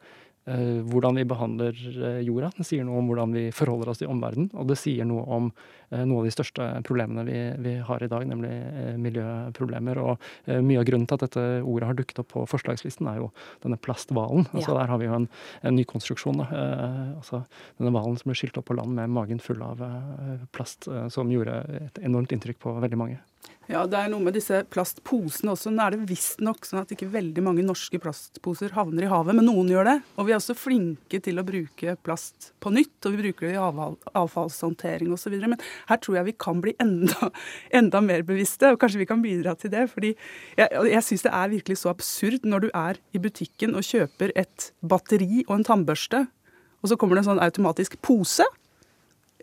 hvordan 0.47 1.19
vi 1.19 1.25
behandler 1.27 1.75
eh, 1.75 2.21
jorda. 2.27 2.53
Det 2.57 2.67
sier 2.69 2.87
noe 2.87 3.01
om 3.01 3.09
hvordan 3.11 3.33
vi 3.35 3.49
forholder 3.55 3.91
oss 3.91 3.99
til 4.03 4.11
omverdenen. 4.13 4.53
Og 4.55 4.69
det 4.71 4.79
sier 4.79 5.09
noe 5.09 5.25
om 5.27 5.51
noen 5.51 6.11
noe 6.11 6.19
av 6.19 6.27
de 6.27 6.33
største 6.35 6.65
problemene 6.83 7.23
vi, 7.29 7.37
vi 7.63 7.73
har 7.87 8.03
i 8.03 8.09
dag, 8.11 8.25
nemlig 8.27 8.51
miljøproblemer. 8.99 10.01
Og 10.03 10.25
mye 10.67 10.81
av 10.81 10.87
grunnen 10.89 11.07
til 11.07 11.15
at 11.15 11.23
dette 11.29 11.45
ordet 11.63 11.87
har 11.87 11.99
dukket 11.99 12.19
opp 12.25 12.33
på 12.33 12.43
forslagslisten, 12.51 13.07
er 13.07 13.21
jo 13.21 13.29
denne 13.63 13.79
plasthvalen. 13.79 14.49
Altså, 14.51 14.73
ja. 14.73 14.81
Der 14.81 14.91
har 14.91 14.99
vi 14.99 15.07
jo 15.07 15.15
en, 15.15 15.29
en 15.63 15.79
ny 15.79 15.85
konstruksjon. 15.87 16.43
Da. 16.43 16.49
altså, 17.21 17.45
denne 17.79 17.95
hvalen 17.95 18.19
som 18.19 18.33
ble 18.33 18.39
skylt 18.41 18.59
opp 18.59 18.67
på 18.73 18.79
land 18.81 18.99
med 18.99 19.15
magen 19.15 19.39
full 19.39 19.63
av 19.63 19.85
plast, 20.57 20.91
som 21.15 21.31
gjorde 21.31 21.61
et 21.85 22.03
enormt 22.03 22.35
inntrykk 22.35 22.59
på 22.67 22.75
veldig 22.83 22.99
mange. 22.99 23.23
Ja, 23.67 23.81
det 23.91 23.99
er 23.99 24.11
noe 24.13 24.23
med 24.23 24.37
disse 24.37 24.61
plastposene 24.71 25.51
også. 25.57 25.73
Nå 25.75 25.83
er 25.83 25.97
det 25.97 26.07
visstnok 26.07 26.67
sånn 26.69 26.85
at 26.85 26.93
ikke 26.95 27.09
veldig 27.11 27.43
mange 27.43 27.65
norske 27.67 27.99
plastposer 27.99 28.71
havner 28.77 29.09
i 29.09 29.11
havet, 29.11 29.35
men 29.35 29.49
noen 29.49 29.73
gjør 29.73 29.89
det. 29.89 29.95
Og 30.15 30.29
vi 30.29 30.35
er 30.35 30.39
også 30.39 30.55
flinke 30.55 31.19
til 31.23 31.43
å 31.43 31.45
bruke 31.47 31.97
plast 32.07 32.53
på 32.63 32.71
nytt, 32.75 32.95
og 33.03 33.17
vi 33.17 33.25
bruker 33.25 33.49
det 33.49 33.57
i 33.57 33.59
avfall, 33.59 33.97
avfallshåndtering 34.23 35.11
osv. 35.17 35.35
Men 35.43 35.59
her 35.91 35.99
tror 35.99 36.21
jeg 36.21 36.29
vi 36.29 36.37
kan 36.47 36.63
bli 36.63 36.77
enda, 36.83 37.33
enda, 37.81 38.03
mer 38.07 38.23
bevisste, 38.29 38.71
og 38.71 38.79
kanskje 38.83 39.03
vi 39.03 39.09
kan 39.11 39.25
bidra 39.25 39.57
til 39.59 39.75
det. 39.75 39.89
fordi 39.91 40.13
jeg, 40.15 40.71
jeg 40.93 41.03
syns 41.09 41.27
det 41.27 41.35
er 41.35 41.55
virkelig 41.57 41.81
så 41.83 41.91
absurd 41.91 42.47
når 42.47 42.69
du 42.69 42.71
er 42.71 43.03
i 43.11 43.23
butikken 43.23 43.75
og 43.75 43.87
kjøper 43.89 44.31
et 44.39 44.71
batteri 44.87 45.43
og 45.49 45.57
en 45.59 45.67
tannbørste, 45.67 46.23
og 46.85 46.93
så 46.93 47.01
kommer 47.01 47.19
det 47.19 47.25
en 47.25 47.33
sånn 47.33 47.43
automatisk 47.43 47.99
pose. 47.99 48.47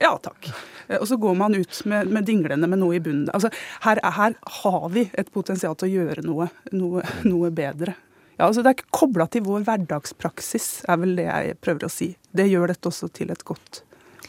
Ja 0.01 0.15
takk. 0.21 0.49
Eh, 0.87 0.97
og 0.99 1.07
så 1.07 1.17
går 1.21 1.35
man 1.37 1.55
ut 1.55 1.81
med, 1.89 2.09
med 2.13 2.25
dinglene 2.29 2.69
med 2.69 2.81
noe 2.81 2.97
i 2.97 3.03
bunnen. 3.03 3.29
Altså, 3.33 3.51
her, 3.85 4.01
her, 4.17 4.35
har 4.63 4.89
vi 4.93 5.05
et 5.13 5.31
potensial 5.33 5.77
til 5.77 5.89
å 5.89 5.93
gjøre 6.01 6.25
noe, 6.25 6.49
noe, 6.73 7.05
noe 7.27 7.53
bedre. 7.53 7.95
Ja, 8.33 8.47
altså 8.47 8.63
Det 8.63 8.71
er 8.71 8.79
ikke 8.79 8.97
kobla 9.03 9.27
til 9.29 9.45
vår 9.45 9.65
hverdagspraksis, 9.67 10.69
er 10.89 11.01
vel 11.03 11.17
det 11.19 11.27
jeg 11.29 11.57
prøver 11.61 11.85
å 11.85 11.93
si. 11.93 12.13
Det 12.33 12.49
gjør 12.49 12.73
dette 12.73 12.89
også 12.89 13.11
til 13.13 13.33
et 13.33 13.45
godt 13.45 13.83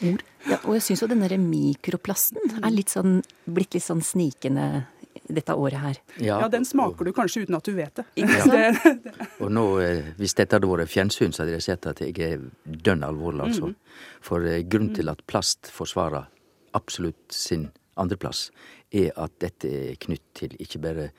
ord. 0.05 0.21
Ja, 0.45 0.59
og 0.59 0.75
jeg 0.75 0.83
syns 0.85 1.01
jo 1.01 1.07
den 1.09 1.23
derre 1.23 1.39
mikroplasten 1.41 2.59
er 2.59 2.73
litt 2.73 2.91
sånn, 2.93 3.21
blitt 3.49 3.73
litt 3.77 3.85
sånn 3.85 4.03
snikende 4.05 4.85
dette 5.27 5.55
året 5.57 5.81
her. 5.81 5.99
Ja, 6.19 6.39
ja 6.43 6.49
den 6.51 6.65
smaker 6.67 7.07
du 7.07 7.11
kanskje 7.15 7.45
uten 7.45 7.57
at 7.57 7.65
du 7.65 7.73
vet 7.77 8.01
det. 8.01 8.05
Ja. 8.19 8.71
og 9.43 9.51
nå, 9.53 9.65
eh, 9.83 10.11
hvis 10.19 10.35
dette 10.37 10.57
hadde 10.57 10.69
vært 10.69 10.91
fjernsyn, 10.91 11.33
så 11.33 11.43
hadde 11.43 11.55
jeg 11.57 11.65
sett 11.65 11.87
at 11.89 12.01
jeg 12.03 12.15
er 12.21 12.45
dønn 12.65 13.05
alvorlig, 13.07 13.49
altså. 13.49 13.71
Mm. 13.71 14.03
For 14.25 14.45
eh, 14.49 14.61
grunnen 14.69 14.93
til 14.97 15.11
at 15.11 15.23
plast 15.29 15.71
forsvarer 15.73 16.29
absolutt 16.75 17.33
sin 17.33 17.69
andreplass, 17.99 18.49
er 18.93 19.13
at 19.19 19.33
dette 19.41 19.71
er 19.71 19.99
knytt 20.01 20.25
til 20.37 20.55
ikke 20.61 20.81
bare 20.83 21.09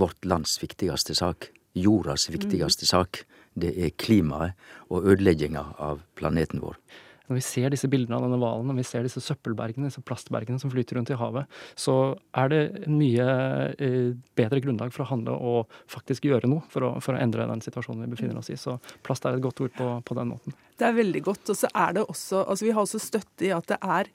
vårt 0.00 0.24
lands 0.28 0.56
viktigste 0.62 1.16
sak, 1.18 1.50
jordas 1.74 2.28
viktigste 2.30 2.86
mm. 2.86 2.92
sak. 2.92 3.24
Det 3.60 3.72
er 3.82 3.96
klimaet 3.98 4.54
og 4.88 5.08
ødelegginga 5.10 5.64
av 5.82 6.04
planeten 6.14 6.62
vår. 6.62 6.78
Når 7.30 7.38
vi 7.38 7.44
ser 7.46 7.70
disse 7.70 7.86
bildene 7.90 8.18
av 8.18 8.24
denne 8.26 8.38
hvalen, 8.42 8.66
når 8.66 8.80
vi 8.80 8.84
ser 8.88 9.06
disse 9.06 9.22
søppelbergene, 9.22 9.86
disse 9.86 10.02
plastbergene 10.02 10.58
som 10.58 10.72
flyter 10.72 10.98
rundt 10.98 11.12
i 11.14 11.18
havet, 11.18 11.60
så 11.78 11.94
er 12.34 12.50
det 12.50 12.62
mye 12.90 13.26
eh, 13.78 14.12
bedre 14.38 14.58
grunnlag 14.64 14.90
for 14.94 15.04
å 15.04 15.10
handle 15.12 15.36
og 15.38 15.76
faktisk 15.90 16.26
gjøre 16.26 16.50
noe 16.50 16.66
for 16.72 16.88
å, 16.88 16.92
for 17.04 17.14
å, 17.14 17.20
endre 17.22 17.46
den 17.46 17.62
situasjonen 17.62 18.02
vi 18.08 18.16
befinner 18.16 18.40
oss 18.40 18.50
i. 18.50 18.58
Så 18.58 18.80
plast 19.06 19.28
er 19.28 19.38
et 19.38 19.44
godt 19.44 19.62
ord 19.62 19.76
på, 19.78 19.90
på 20.02 20.16
den 20.18 20.32
måten. 20.32 20.56
Det 20.80 20.88
er 20.88 20.96
veldig 20.96 21.22
godt. 21.30 21.52
Og 21.54 21.60
så 21.62 21.70
er 21.70 21.94
det 21.96 22.06
også 22.08 22.42
altså 22.42 22.66
Vi 22.66 22.74
har 22.74 22.82
også 22.82 23.02
støtte 23.02 23.46
i 23.46 23.52
at 23.54 23.70
det 23.70 23.78
er 23.78 24.10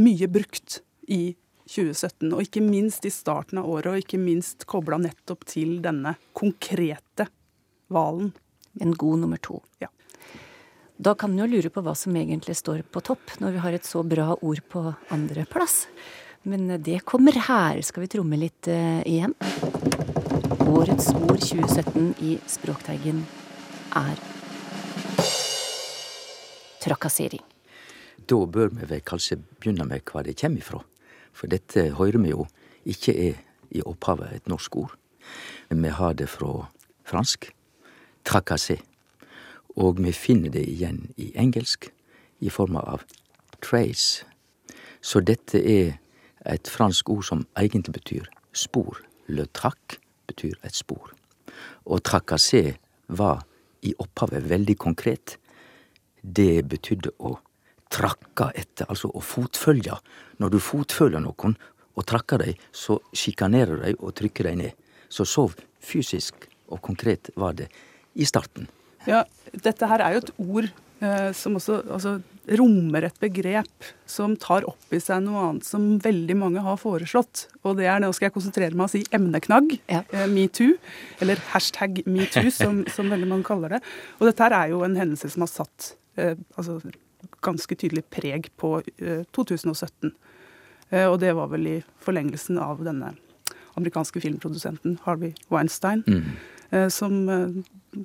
mye 0.00 0.28
brukt 0.32 0.80
i 1.06 1.22
2017, 1.68 2.32
og 2.32 2.42
ikke 2.42 2.62
minst 2.64 3.04
i 3.04 3.12
starten 3.12 3.60
av 3.60 3.68
året, 3.68 3.90
og 3.92 4.02
ikke 4.02 4.20
minst 4.20 4.64
kobla 4.68 4.98
nettopp 5.02 5.44
til 5.48 5.78
denne 5.84 6.16
konkrete 6.36 7.28
hvalen. 7.92 8.32
En 8.80 8.94
god 8.94 9.24
nummer 9.24 9.40
to. 9.42 9.60
Ja. 9.82 9.90
Da 10.98 11.12
kan 11.14 11.30
en 11.30 11.38
jo 11.38 11.46
lure 11.46 11.70
på 11.70 11.82
hva 11.86 11.92
som 11.94 12.16
egentlig 12.18 12.56
står 12.58 12.80
på 12.90 12.98
topp, 13.06 13.36
når 13.38 13.52
vi 13.54 13.60
har 13.62 13.74
et 13.76 13.86
så 13.86 14.00
bra 14.02 14.32
ord 14.34 14.60
på 14.66 14.80
andreplass. 15.14 15.84
Men 16.42 16.72
det 16.82 17.04
kommer 17.06 17.38
her. 17.38 17.78
Skal 17.86 18.02
vi 18.02 18.08
tromme 18.10 18.38
litt 18.40 18.66
uh, 18.66 18.98
igjen? 19.06 19.36
Årets 20.66 21.12
ord 21.14 21.38
2017 21.38 22.16
i 22.26 22.32
Språkteigen 22.50 23.22
er 23.94 24.18
trakassering. 26.82 27.46
Da 28.26 28.42
bør 28.42 28.74
vi 28.74 28.90
vel 28.90 29.06
kanskje 29.06 29.38
begynne 29.38 29.86
med 29.86 30.02
hva 30.02 30.26
det 30.26 30.34
kommer 30.42 30.66
ifra. 30.66 30.82
For 31.30 31.46
dette 31.46 31.92
hører 31.94 32.18
vi 32.26 32.34
jo 32.34 32.50
ikke 32.82 33.14
er 33.14 33.38
i 33.70 33.86
opphavet 33.86 34.34
et 34.34 34.50
norsk 34.50 34.82
ord. 34.82 34.98
Men 35.70 35.86
vi 35.86 35.94
har 35.94 36.18
det 36.18 36.26
fra 36.34 36.66
fransk. 37.06 37.52
Trakassé. 38.26 38.80
Og 39.76 40.00
vi 40.02 40.12
finner 40.12 40.50
det 40.50 40.64
igjen 40.68 41.08
i 41.16 41.32
engelsk 41.36 41.90
i 42.40 42.50
form 42.50 42.76
av 42.80 43.04
trace. 43.62 44.24
Så 45.00 45.20
dette 45.20 45.58
er 45.58 45.98
et 46.46 46.68
fransk 46.68 47.10
ord 47.10 47.24
som 47.26 47.46
egentlig 47.58 47.98
betyr 47.98 48.28
spor. 48.52 49.00
Le 49.28 49.46
trac 49.46 49.98
betyr 50.26 50.56
et 50.64 50.74
spor. 50.74 51.12
Og 51.86 52.02
trakassé 52.02 52.78
var 53.08 53.44
i 53.82 53.94
opphavet 53.98 54.48
veldig 54.50 54.76
konkret. 54.78 55.36
Det 56.22 56.64
betydde 56.68 57.14
å 57.18 57.36
trakke 57.92 58.50
etter, 58.54 58.88
altså 58.88 59.10
å 59.14 59.22
fotfølge. 59.24 59.96
Når 60.38 60.54
du 60.54 60.58
fotfølger 60.60 61.22
noen 61.24 61.56
og 61.98 62.06
trakker 62.06 62.42
dem, 62.42 62.58
så 62.72 62.98
sjikanerer 63.16 63.84
de 63.84 63.94
og 63.98 64.14
trykker 64.18 64.50
dem 64.50 64.62
ned. 64.62 64.74
Så 65.08 65.24
så 65.24 65.48
fysisk 65.80 66.48
og 66.68 66.82
konkret 66.84 67.30
var 67.36 67.56
det 67.56 67.70
i 68.14 68.26
starten. 68.28 68.68
Ja, 69.08 69.24
dette 69.64 69.88
her 69.88 70.04
er 70.04 70.16
jo 70.16 70.20
et 70.22 70.34
ord 70.42 70.68
eh, 70.68 71.30
som 71.36 71.56
også 71.58 71.80
altså, 71.86 72.18
rommer 72.58 73.06
et 73.08 73.16
begrep 73.22 73.88
som 74.08 74.36
tar 74.40 74.66
opp 74.68 74.94
i 74.94 75.00
seg 75.02 75.22
noe 75.24 75.44
annet 75.46 75.68
som 75.68 75.86
veldig 76.04 76.36
mange 76.38 76.64
har 76.64 76.78
foreslått. 76.80 77.46
Og 77.64 77.78
det 77.80 77.88
er, 77.88 78.02
nå 78.04 78.12
skal 78.16 78.28
jeg 78.28 78.36
konsentrere 78.36 78.72
meg 78.74 78.84
om 78.84 78.86
å 78.86 78.92
si 78.92 79.02
emneknagg, 79.16 79.74
ja. 79.90 80.04
eh, 80.12 80.28
metoo, 80.30 80.76
eller 81.24 81.40
hashtag 81.54 82.02
metoo, 82.08 82.52
som, 82.54 82.84
som, 82.92 83.10
veldig 83.12 83.30
mange 83.32 83.48
kaller 83.48 83.78
det. 83.78 83.82
Og 84.20 84.28
dette 84.28 84.44
her 84.44 84.56
er 84.60 84.74
jo 84.74 84.84
en 84.86 84.98
hendelse 84.98 85.32
som 85.34 85.44
har 85.46 85.52
satt 85.52 85.92
eh, 86.20 86.36
altså, 86.56 86.80
ganske 87.44 87.76
tydelig 87.78 88.04
preg 88.12 88.50
på 88.60 88.78
2017. 89.36 90.12
Eh, 90.90 91.06
og 91.06 91.18
det 91.22 91.34
var 91.36 91.50
vel 91.52 91.66
i 91.68 91.78
forlengelsen 92.04 92.60
av 92.62 92.84
denne 92.84 93.14
amerikanske 93.78 94.20
filmprodusenten 94.24 94.98
Harvey 95.06 95.34
Weinstein, 95.52 96.04
mm. 96.06 96.54
Eh, 96.68 96.90
som 96.92 97.14
eh, 97.32 97.52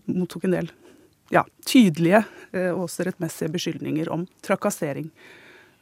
mottok 0.07 0.45
en 0.47 0.53
del 0.55 0.69
ja, 1.31 1.45
tydelige 1.65 2.23
eh, 2.51 2.71
og 2.71 2.87
også 2.87 3.07
rettmessige 3.07 3.51
beskyldninger 3.53 4.11
om 4.11 4.25
trakassering. 4.45 5.09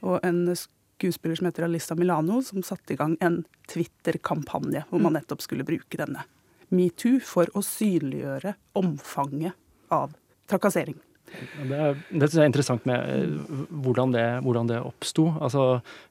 Og 0.05 0.19
en 0.25 0.43
skuespiller 0.55 1.39
som 1.39 1.49
heter 1.49 1.65
Alissa 1.65 1.95
Milano, 1.97 2.41
som 2.45 2.63
satte 2.65 2.93
i 2.93 2.99
gang 2.99 3.17
en 3.21 3.41
Twitter-kampanje 3.71 4.85
hvor 4.89 5.01
man 5.01 5.17
nettopp 5.17 5.41
skulle 5.45 5.65
bruke 5.67 5.99
denne 5.99 6.25
metoo 6.71 7.19
for 7.25 7.49
å 7.57 7.63
synliggjøre 7.65 8.55
omfanget 8.79 9.57
av 9.91 10.13
trakassering. 10.51 10.99
Det, 11.31 11.79
det 12.11 12.27
synes 12.27 12.35
jeg 12.35 12.43
er 12.43 12.49
interessant 12.49 12.87
med 12.89 13.11
eh, 13.11 13.61
hvordan 13.83 14.13
det, 14.13 14.25
hvordan 14.45 14.69
det 14.69 14.79
oppsto. 14.83 15.27
Altså, 15.43 15.65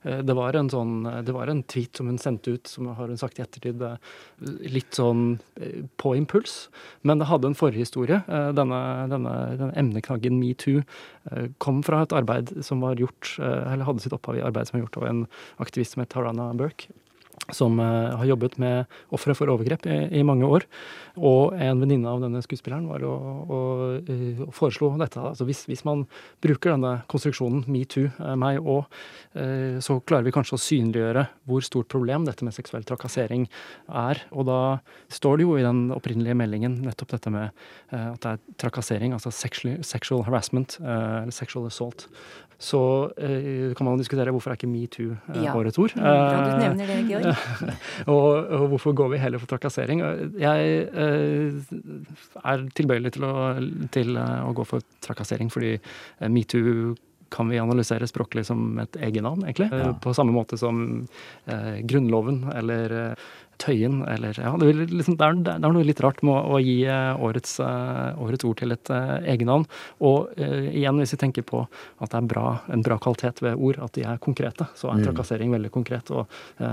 eh, 0.06 0.22
det, 0.26 0.36
var 0.36 0.56
en 0.56 0.70
sånn, 0.72 0.94
det 1.26 1.34
var 1.36 1.50
en 1.52 1.62
tweet 1.70 2.00
som 2.00 2.08
hun 2.10 2.20
sendte 2.20 2.56
ut, 2.56 2.70
som 2.70 2.88
har 2.96 3.10
hun 3.10 3.20
sagt 3.20 3.40
i 3.40 3.44
ettertid, 3.44 3.82
eh, 3.84 3.98
litt 4.70 4.96
sånn 4.96 5.38
på 6.00 6.14
impuls. 6.18 6.56
Men 7.06 7.20
det 7.20 7.28
hadde 7.30 7.50
en 7.50 7.58
forhistorie. 7.58 8.22
Denne, 8.56 8.80
denne, 9.10 9.34
denne 9.60 9.76
emneknaggen 9.78 10.38
metoo 10.40 10.84
kom 11.62 11.82
fra 11.86 12.02
et 12.04 12.14
arbeid 12.16 12.52
som 12.64 12.82
var 12.84 13.00
gjort, 13.00 13.34
eller 13.40 13.86
hadde 13.86 14.04
sitt 14.04 14.14
opphav 14.16 14.38
i 14.38 14.44
arbeid 14.44 14.68
som 14.68 14.78
var 14.78 14.86
gjort 14.86 14.98
av 15.02 15.06
en 15.10 15.22
aktivist 15.62 15.96
som 15.96 16.04
het 16.04 16.12
Tarana 16.14 16.50
Burke 16.56 16.90
som 17.54 17.78
uh, 17.80 18.16
har 18.18 18.28
jobbet 18.28 18.56
med 18.62 18.84
ofre 19.14 19.34
for 19.36 19.50
overgrep 19.52 19.86
i, 19.90 19.98
i, 20.20 20.24
mange 20.26 20.46
år. 20.46 20.66
Og 21.18 21.56
en 21.58 21.80
venninne 21.82 22.08
av 22.10 22.22
denne 22.22 22.42
skuespilleren 22.44 22.88
var 22.90 23.04
å, 23.06 23.14
å, 23.50 23.60
uh, 24.06 24.42
foreslo 24.54 24.92
dette. 25.00 25.20
Altså 25.32 25.46
hvis, 25.48 25.64
hvis, 25.70 25.84
man 25.88 26.04
bruker 26.44 26.74
denne 26.74 27.00
konstruksjonen 27.10 27.64
metoo, 27.70 28.10
uh, 28.20 28.34
meg 28.40 28.60
òg, 28.60 28.86
så 29.30 29.94
klarer 30.02 30.24
vi 30.26 30.32
kanskje 30.34 30.56
å 30.56 30.60
synliggjøre 30.60 31.22
hvor 31.46 31.62
stort 31.62 31.86
problem 31.92 32.24
dette 32.26 32.42
med 32.42 32.54
seksuell 32.54 32.82
trakassering 32.86 33.44
er. 33.86 34.18
Og 34.34 34.48
da 34.48 34.60
står 35.12 35.38
det 35.38 35.46
jo 35.46 35.54
i 35.54 35.62
den 35.62 35.84
opprinnelige 35.94 36.34
meldingen 36.38 36.80
nettopp 36.82 37.12
dette 37.14 37.30
med 37.30 37.62
at 37.94 38.18
det 38.24 38.32
er 38.32 38.40
trakassering, 38.58 39.14
altså 39.14 39.30
sexual, 39.34 39.78
sexual 39.86 40.24
harassment, 40.26 40.80
eller 40.82 41.34
sexual 41.34 41.68
assault. 41.70 42.08
Så 42.58 42.80
kan 43.78 43.86
man 43.86 44.02
diskutere 44.02 44.34
hvorfor 44.34 44.50
er 44.50 44.58
ikke 44.58 44.72
metoo 44.72 45.14
ja. 45.38 45.54
årets 45.54 45.78
ord. 45.78 45.94
Bra 45.94 46.42
du 46.50 46.64
nevner 46.64 46.90
det, 46.90 46.98
Georg. 47.12 47.29
og, 48.12 48.30
og, 48.50 48.64
hvorfor 48.72 48.96
går 48.96 49.12
vi 49.14 49.20
heller 49.22 49.42
for 49.42 49.50
trakassering? 49.50 50.02
Jeg 50.40 50.72
eh, 50.88 51.74
er 52.42 52.64
tilbøyelig 52.76 53.14
til 53.16 53.26
å, 53.28 53.34
til 53.94 54.16
eh, 54.16 54.40
å, 54.46 54.54
gå 54.56 54.66
for 54.68 54.84
trakassering 55.04 55.52
fordi 55.52 55.76
eh, 55.76 56.28
metoo 56.30 56.94
kan 57.30 57.46
vi 57.46 57.60
analysere 57.62 58.08
språklig 58.10 58.42
som 58.48 58.80
et 58.82 58.96
egennavn, 59.06 59.44
egentlig. 59.46 59.68
Ja. 59.70 59.92
På 60.02 60.10
samme 60.16 60.34
måte 60.34 60.58
som 60.58 61.04
eh, 61.46 61.78
Grunnloven 61.86 62.42
eller 62.58 63.14
tøyen, 63.60 64.00
eller 64.08 64.36
ja, 64.40 64.52
det, 64.60 64.72
liksom, 64.90 65.16
det, 65.20 65.26
er, 65.26 65.38
det, 65.46 65.54
er, 65.58 65.74
noe 65.74 65.86
litt 65.86 66.02
rart 66.04 66.22
med 66.26 66.34
å, 66.34 66.56
å 66.56 66.60
gi 66.62 66.78
årets, 66.86 67.58
årets, 67.60 68.46
ord 68.48 68.60
til 68.60 68.74
et 68.74 68.92
egennavn. 68.92 69.66
Og 70.06 70.40
igjen, 70.40 71.00
hvis 71.02 71.14
vi 71.16 71.20
tenker 71.20 71.46
på 71.46 71.62
at 71.64 72.12
det 72.12 72.20
er 72.20 72.30
bra, 72.30 72.46
en 72.72 72.84
bra 72.86 72.98
kvalitet 73.02 73.42
ved 73.44 73.58
ord, 73.60 73.80
at 73.84 73.94
de 73.98 74.06
er 74.08 74.20
konkrete, 74.22 74.66
så 74.78 74.90
er 74.90 75.00
mm. 75.00 75.04
trakassering 75.08 75.52
veldig 75.54 75.72
konkret. 75.74 76.12
Og 76.14 76.30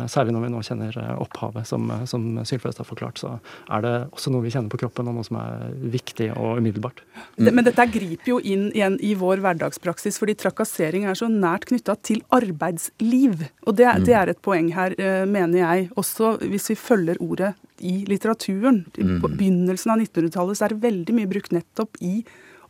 særlig 0.10 0.36
når 0.36 0.48
vi 0.48 0.54
nå 0.54 0.64
kjenner 0.66 1.00
opphavet, 1.18 1.68
som, 1.68 1.92
som 2.10 2.28
Sylfest 2.48 2.82
har 2.82 2.88
forklart, 2.88 3.20
så 3.22 3.36
er 3.74 3.84
det 3.86 3.96
også 4.12 4.34
noe 4.34 4.46
vi 4.46 4.54
kjenner 4.54 4.72
på 4.72 4.80
kroppen, 4.82 5.10
og 5.12 5.20
noe 5.20 5.28
som 5.28 5.40
er 5.42 5.68
viktig 5.98 6.32
og 6.36 6.62
umiddelbart. 6.62 7.04
Mm. 7.38 7.52
Men 7.52 7.68
dette 7.68 7.88
griper 7.94 8.34
jo 8.36 8.40
inn 8.42 8.70
igjen 8.72 8.98
i 9.04 9.14
vår 9.18 9.42
hverdagspraksis, 9.44 10.20
fordi 10.22 10.38
trakassering 10.40 11.08
er 11.08 11.18
så 11.18 11.30
nært 11.32 11.68
knytta 11.70 11.98
til 12.06 12.24
arbeidsliv. 12.34 13.48
Og 13.68 13.78
det, 13.78 13.88
det, 14.08 14.16
er 14.18 14.32
et 14.32 14.42
poeng 14.44 14.70
her, 14.76 14.96
eh, 15.00 15.24
mener 15.30 15.62
jeg. 15.62 15.90
Også 16.00 16.36
hvis 16.44 16.70
vi 16.72 16.77
følger 16.78 17.20
ordet 17.24 17.54
i 17.84 18.00
litteraturen. 18.10 18.84
Mm. 18.98 19.18
På 19.24 19.32
begynnelsen 19.32 19.94
av 19.94 20.04
1900-tallet 20.04 20.60
så 20.60 20.68
er 20.68 20.76
det 20.76 20.86
veldig 20.86 21.18
mye 21.18 21.32
brukt 21.32 21.56
nettopp 21.56 22.00
i 22.06 22.22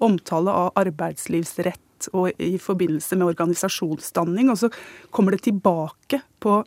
omtale 0.04 0.54
av 0.54 0.72
arbeidslivsrett 0.78 2.10
og 2.14 2.32
i 2.44 2.56
forbindelse 2.62 3.18
med 3.18 3.32
organisasjonsdanning. 3.32 4.52
Og 4.54 4.60
så 4.62 4.72
kommer 5.12 5.36
det 5.36 5.46
tilbake 5.48 6.22
på 6.44 6.60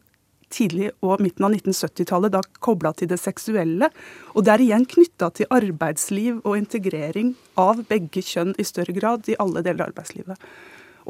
tidlig 0.50 0.90
og 1.06 1.20
midten 1.22 1.46
av 1.46 1.54
1970-tallet, 1.54 2.34
da 2.34 2.42
kobla 2.64 2.92
til 2.96 3.10
det 3.12 3.20
seksuelle. 3.22 3.90
Og 4.34 4.44
det 4.46 4.54
er 4.54 4.64
igjen 4.64 4.86
knytta 4.90 5.30
til 5.36 5.50
arbeidsliv 5.54 6.40
og 6.42 6.58
integrering 6.58 7.36
av 7.60 7.84
begge 7.90 8.24
kjønn 8.26 8.56
i 8.58 8.66
større 8.66 8.96
grad 8.96 9.30
i 9.30 9.38
alle 9.38 9.62
deler 9.66 9.84
av 9.84 9.92
arbeidslivet. 9.92 10.50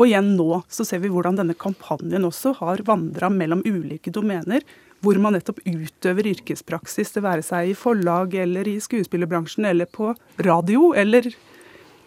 Og 0.00 0.08
igjen 0.08 0.30
nå 0.38 0.62
så 0.72 0.86
ser 0.88 1.02
vi 1.02 1.10
hvordan 1.12 1.36
denne 1.36 1.56
kampanjen 1.60 2.24
også 2.24 2.54
har 2.62 2.80
vandra 2.88 3.28
mellom 3.32 3.60
ulike 3.68 4.12
domener, 4.14 4.64
hvor 5.04 5.20
man 5.20 5.36
nettopp 5.36 5.60
utøver 5.64 6.30
yrkespraksis, 6.32 7.12
det 7.12 7.22
være 7.24 7.44
seg 7.44 7.70
i 7.70 7.76
forlag 7.76 8.34
eller 8.40 8.68
i 8.68 8.78
skuespillerbransjen 8.80 9.68
eller 9.68 9.88
på 9.92 10.14
radio 10.44 10.94
eller 10.96 11.28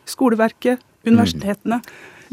skoleverket, 0.10 0.82
universitetene. 1.06 1.80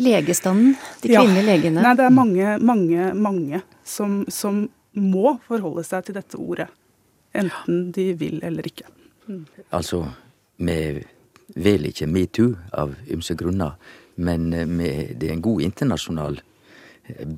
Legestanden, 0.00 0.76
de 1.02 1.12
kvinnelige 1.12 1.44
ja. 1.44 1.48
legene. 1.50 1.84
Nei, 1.84 1.94
det 1.98 2.06
er 2.06 2.14
mange, 2.14 2.56
mange, 2.64 3.12
mange 3.12 3.60
som, 3.84 4.22
som 4.32 4.62
må 4.96 5.36
forholde 5.44 5.84
seg 5.84 6.06
til 6.06 6.16
dette 6.16 6.40
ordet. 6.40 6.70
Enten 7.36 7.90
de 7.94 8.10
vil 8.18 8.40
eller 8.46 8.64
ikke. 8.66 8.88
Mm. 9.28 9.44
Altså, 9.76 10.06
vi 10.56 10.78
vil 11.60 11.88
ikke 11.90 12.08
metoo 12.08 12.54
av 12.72 12.94
ymse 13.12 13.36
grunner, 13.38 13.76
men 14.20 14.50
med, 14.76 15.16
det 15.20 15.30
er 15.30 15.36
en 15.36 15.44
god 15.44 15.64
internasjonal 15.64 16.38
eh, 17.08 17.32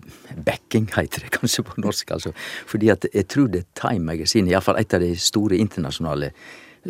backing, 0.47 0.89
heter 0.97 1.27
det 1.27 1.33
kanskje 1.39 1.65
på 1.69 1.79
norsk. 1.85 2.11
altså. 2.19 2.35
Fordi 2.67 2.91
at 2.95 3.07
jeg 3.13 3.29
tror 3.29 3.49
det 3.53 3.65
er 3.65 3.71
Time 3.81 4.05
Magazine, 4.13 4.51
iallfall 4.51 4.81
et 4.81 4.95
av 4.95 5.05
de 5.05 5.15
store 5.17 5.59
internasjonale, 5.63 6.33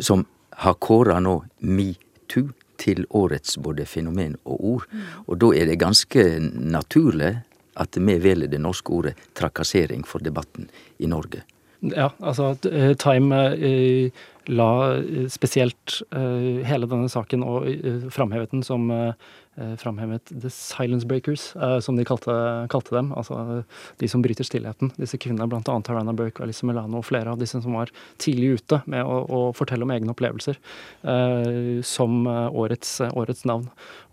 som 0.01 0.25
har 0.63 0.77
kåra 0.81 1.19
nå 1.21 1.39
metoo 1.61 2.51
til 2.81 3.05
årets 3.15 3.57
både 3.61 3.85
fenomen 3.85 4.35
og 4.43 4.63
ord. 4.73 4.85
Mm. 4.91 5.01
Og 5.27 5.39
da 5.39 5.51
er 5.55 5.69
det 5.69 5.79
ganske 5.81 6.25
naturlig 6.57 7.35
at 7.79 7.97
vi 7.97 8.17
velger 8.21 8.51
det 8.51 8.61
norske 8.61 8.93
ordet 8.93 9.15
trakassering 9.37 10.03
for 10.05 10.23
debatten 10.23 10.69
i 10.97 11.09
Norge. 11.09 11.43
Ja, 11.83 12.11
altså 12.23 12.53
eh, 12.69 12.93
Time 12.95 13.39
eh, 13.53 14.11
la 14.47 14.69
eh, 14.95 15.27
spesielt 15.31 15.97
hele 16.13 16.87
denne 16.87 17.09
saken 17.11 17.43
og 17.43 17.67
framhevet 18.13 18.53
den 18.53 18.63
som 18.63 18.87
eh, 18.91 19.31
framhevet 19.77 20.31
The 20.31 20.49
Silence 20.53 21.07
Breakers, 21.07 21.55
eh, 21.55 21.79
som 21.79 21.97
de 21.97 22.05
kalte, 22.07 22.33
kalte, 22.73 22.95
dem. 22.95 23.11
Altså 23.17 23.63
de 24.01 24.09
som 24.09 24.23
bryter 24.23 24.47
stillheten. 24.47 24.91
Disse 24.97 25.19
kvinnene, 25.21 25.47
bl.a. 25.49 25.61
Tarana 25.85 26.13
Burke 26.15 26.41
og 26.41 26.47
Alice 26.47 26.65
Melano 26.65 27.01
og 27.01 27.07
flere 27.07 27.33
av 27.33 27.41
disse 27.41 27.61
som 27.61 27.77
var 27.77 27.91
tidlig 28.21 28.59
ute 28.59 28.81
med 28.89 29.05
å, 29.05 29.21
å 29.23 29.41
fortelle 29.57 29.85
om 29.85 29.93
egne 29.93 30.13
opplevelser, 30.13 30.59
eh, 31.03 31.81
som 31.85 32.25
årets, 32.27 32.99
årets, 33.11 33.43
navn. 33.49 33.67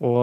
Og 0.05 0.21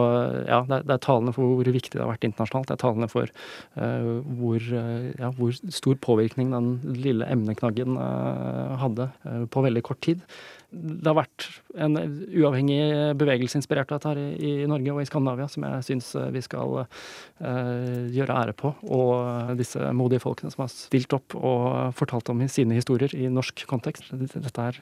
ja, 0.49 0.63
det 0.67 0.82
er, 0.82 0.86
det 0.88 0.95
er, 0.97 1.03
talende 1.06 1.34
for 1.36 1.58
hvor 1.58 1.71
viktig 1.77 1.95
det 1.95 2.03
har 2.03 2.12
vært 2.12 2.27
internasjonalt. 2.27 2.69
Det 2.69 2.77
er 2.77 2.84
talende 2.84 3.10
for 3.12 3.30
eh, 3.30 4.12
hvor, 4.39 4.69
ja, 4.69 5.32
hvor, 5.38 5.56
stor 5.73 5.97
påvirkning 6.03 6.53
den 6.53 6.71
lille 6.97 7.27
emneknaggen 7.32 7.97
eh, 8.01 8.77
hadde 8.82 9.10
eh, 9.27 9.43
på 9.51 9.63
veldig 9.65 9.84
kort 9.86 10.01
tid 10.06 10.23
det 10.67 11.08
har 11.08 11.15
vært 11.15 11.45
en 11.80 11.95
uavhengig 11.95 13.15
bevegelse 13.15 13.56
inspirert 13.62 13.91
av 13.93 14.01
dette 14.01 14.10
her 14.12 14.19
i, 14.19 14.49
i 14.65 14.67
Norge 14.67 14.91
og 14.91 14.99
i 14.99 15.06
Skandinavia, 15.08 15.45
som 15.47 15.63
jeg 15.63 15.86
syns 15.88 16.10
eh, 16.19 16.25
vi 16.36 16.41
skal 16.43 16.73
uh, 16.82 18.10
gjøre 18.12 18.36
ære 18.36 18.56
på. 18.60 18.73
Og 18.91 19.53
disse 19.60 19.80
modige 19.95 20.25
folkene 20.25 20.51
som 20.51 20.65
har 20.65 20.73
stilt 20.73 21.15
opp 21.15 21.38
og 21.39 21.95
fortalt 21.95 22.34
om 22.34 22.43
sine 22.51 22.75
historier 22.75 23.15
i 23.15 23.30
norsk 23.32 23.63
kontekst. 23.69 24.12
Dette 24.12 24.51
her 24.65 24.82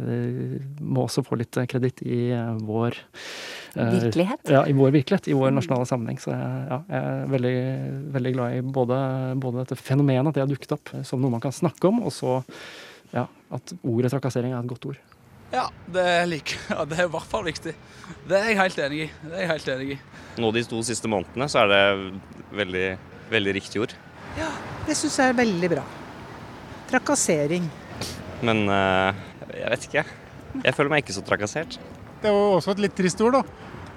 uh, 0.00 0.56
må 0.80 1.04
også 1.04 1.26
få 1.28 1.36
litt 1.42 1.60
kreditt 1.68 2.00
i 2.08 2.32
vår 2.64 2.96
uh, 3.76 3.84
Virkelighet? 3.98 4.48
Ja, 4.48 4.64
i 4.64 4.76
vår 4.80 4.96
virkelighet. 4.96 5.28
I 5.28 5.36
vår 5.36 5.52
nasjonale 5.58 5.90
sammenheng. 5.92 6.22
Så 6.24 6.32
jeg, 6.32 6.64
ja, 6.72 6.80
jeg 6.88 7.02
er 7.12 7.32
veldig, 7.36 7.56
veldig 8.16 8.34
glad 8.38 8.56
i 8.56 8.64
både, 8.80 9.02
både 9.44 9.66
dette 9.66 9.76
fenomenet, 9.82 10.32
at 10.32 10.40
det 10.40 10.46
har 10.46 10.50
dukket 10.56 10.76
opp 10.80 10.96
som 11.04 11.20
noe 11.20 11.36
man 11.36 11.44
kan 11.44 11.52
snakke 11.52 11.92
om, 11.92 12.00
og 12.08 12.16
så 12.16 12.40
ja, 13.12 13.28
at 13.52 13.76
ordet 13.82 14.16
trakassering 14.16 14.56
er 14.56 14.64
et 14.64 14.72
godt 14.72 14.88
ord. 14.88 15.04
Ja, 15.52 15.68
det 15.88 16.04
liker 16.28 16.58
like, 16.58 16.74
ja, 16.74 16.84
det 16.84 16.98
er 16.98 17.06
i 17.06 17.12
hvert 17.12 17.30
fall 17.30 17.46
viktig. 17.46 17.72
Det 18.28 18.36
er 18.36 18.50
jeg 18.50 18.58
helt 18.58 18.80
enig 18.84 18.98
i. 19.00 19.06
Det 19.22 19.32
er 19.32 19.44
jeg 19.44 19.50
helt 19.54 19.70
enig 19.74 19.86
i. 19.94 19.98
Nå 20.42 20.50
de 20.54 20.64
to 20.68 20.80
siste 20.86 21.08
månedene 21.10 21.48
så 21.48 21.62
er 21.62 21.72
det 21.72 21.80
veldig, 22.58 22.84
veldig 23.32 23.54
riktig 23.56 23.82
ord. 23.86 23.94
Ja, 24.36 24.50
det 24.86 24.96
syns 24.98 25.16
jeg 25.18 25.32
er 25.32 25.38
veldig 25.38 25.70
bra. 25.72 25.86
Trakassering. 26.92 27.70
Men 28.44 28.68
uh, 28.68 29.16
jeg 29.54 29.72
vet 29.72 29.88
ikke. 29.88 30.04
Jeg 30.62 30.76
føler 30.76 30.92
meg 30.92 31.04
ikke 31.04 31.16
så 31.16 31.24
trakassert. 31.24 31.80
Det 32.20 32.28
er 32.28 32.36
jo 32.36 32.58
også 32.58 32.76
et 32.76 32.84
litt 32.84 32.96
trist 32.98 33.24
ord, 33.24 33.40
da. 33.40 33.42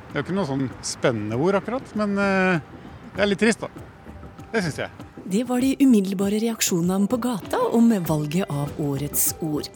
Det 0.08 0.16
er 0.16 0.22
jo 0.22 0.26
ikke 0.26 0.40
noe 0.40 0.50
sånn 0.50 0.68
spennende 0.86 1.40
ord 1.40 1.60
akkurat, 1.60 1.96
men 2.00 2.16
uh, 2.16 2.82
det 3.12 3.26
er 3.26 3.32
litt 3.32 3.44
trist, 3.44 3.64
da. 3.64 3.88
Det 4.52 4.64
syns 4.64 4.86
jeg. 4.86 5.11
Det 5.30 5.44
var 5.50 5.62
de 5.62 5.76
umiddelbare 5.80 6.40
reaksjonene 6.42 7.08
på 7.10 7.20
gata 7.22 7.60
om 7.78 7.92
valget 8.08 8.50
av 8.50 8.72
årets 8.82 9.36
ord. 9.46 9.70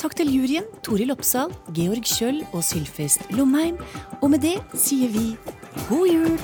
Takk 0.00 0.16
til 0.18 0.32
juryen 0.34 0.66
Toril 0.82 1.14
Oppsal, 1.14 1.54
Georg 1.76 2.02
Kjøll 2.08 2.42
og 2.50 2.64
Sylfest 2.66 3.28
Lomheim. 3.36 3.78
Og 4.22 4.32
med 4.34 4.42
det 4.42 4.56
sier 4.74 5.12
vi 5.14 5.30
god 5.88 6.06
jul! 6.10 6.38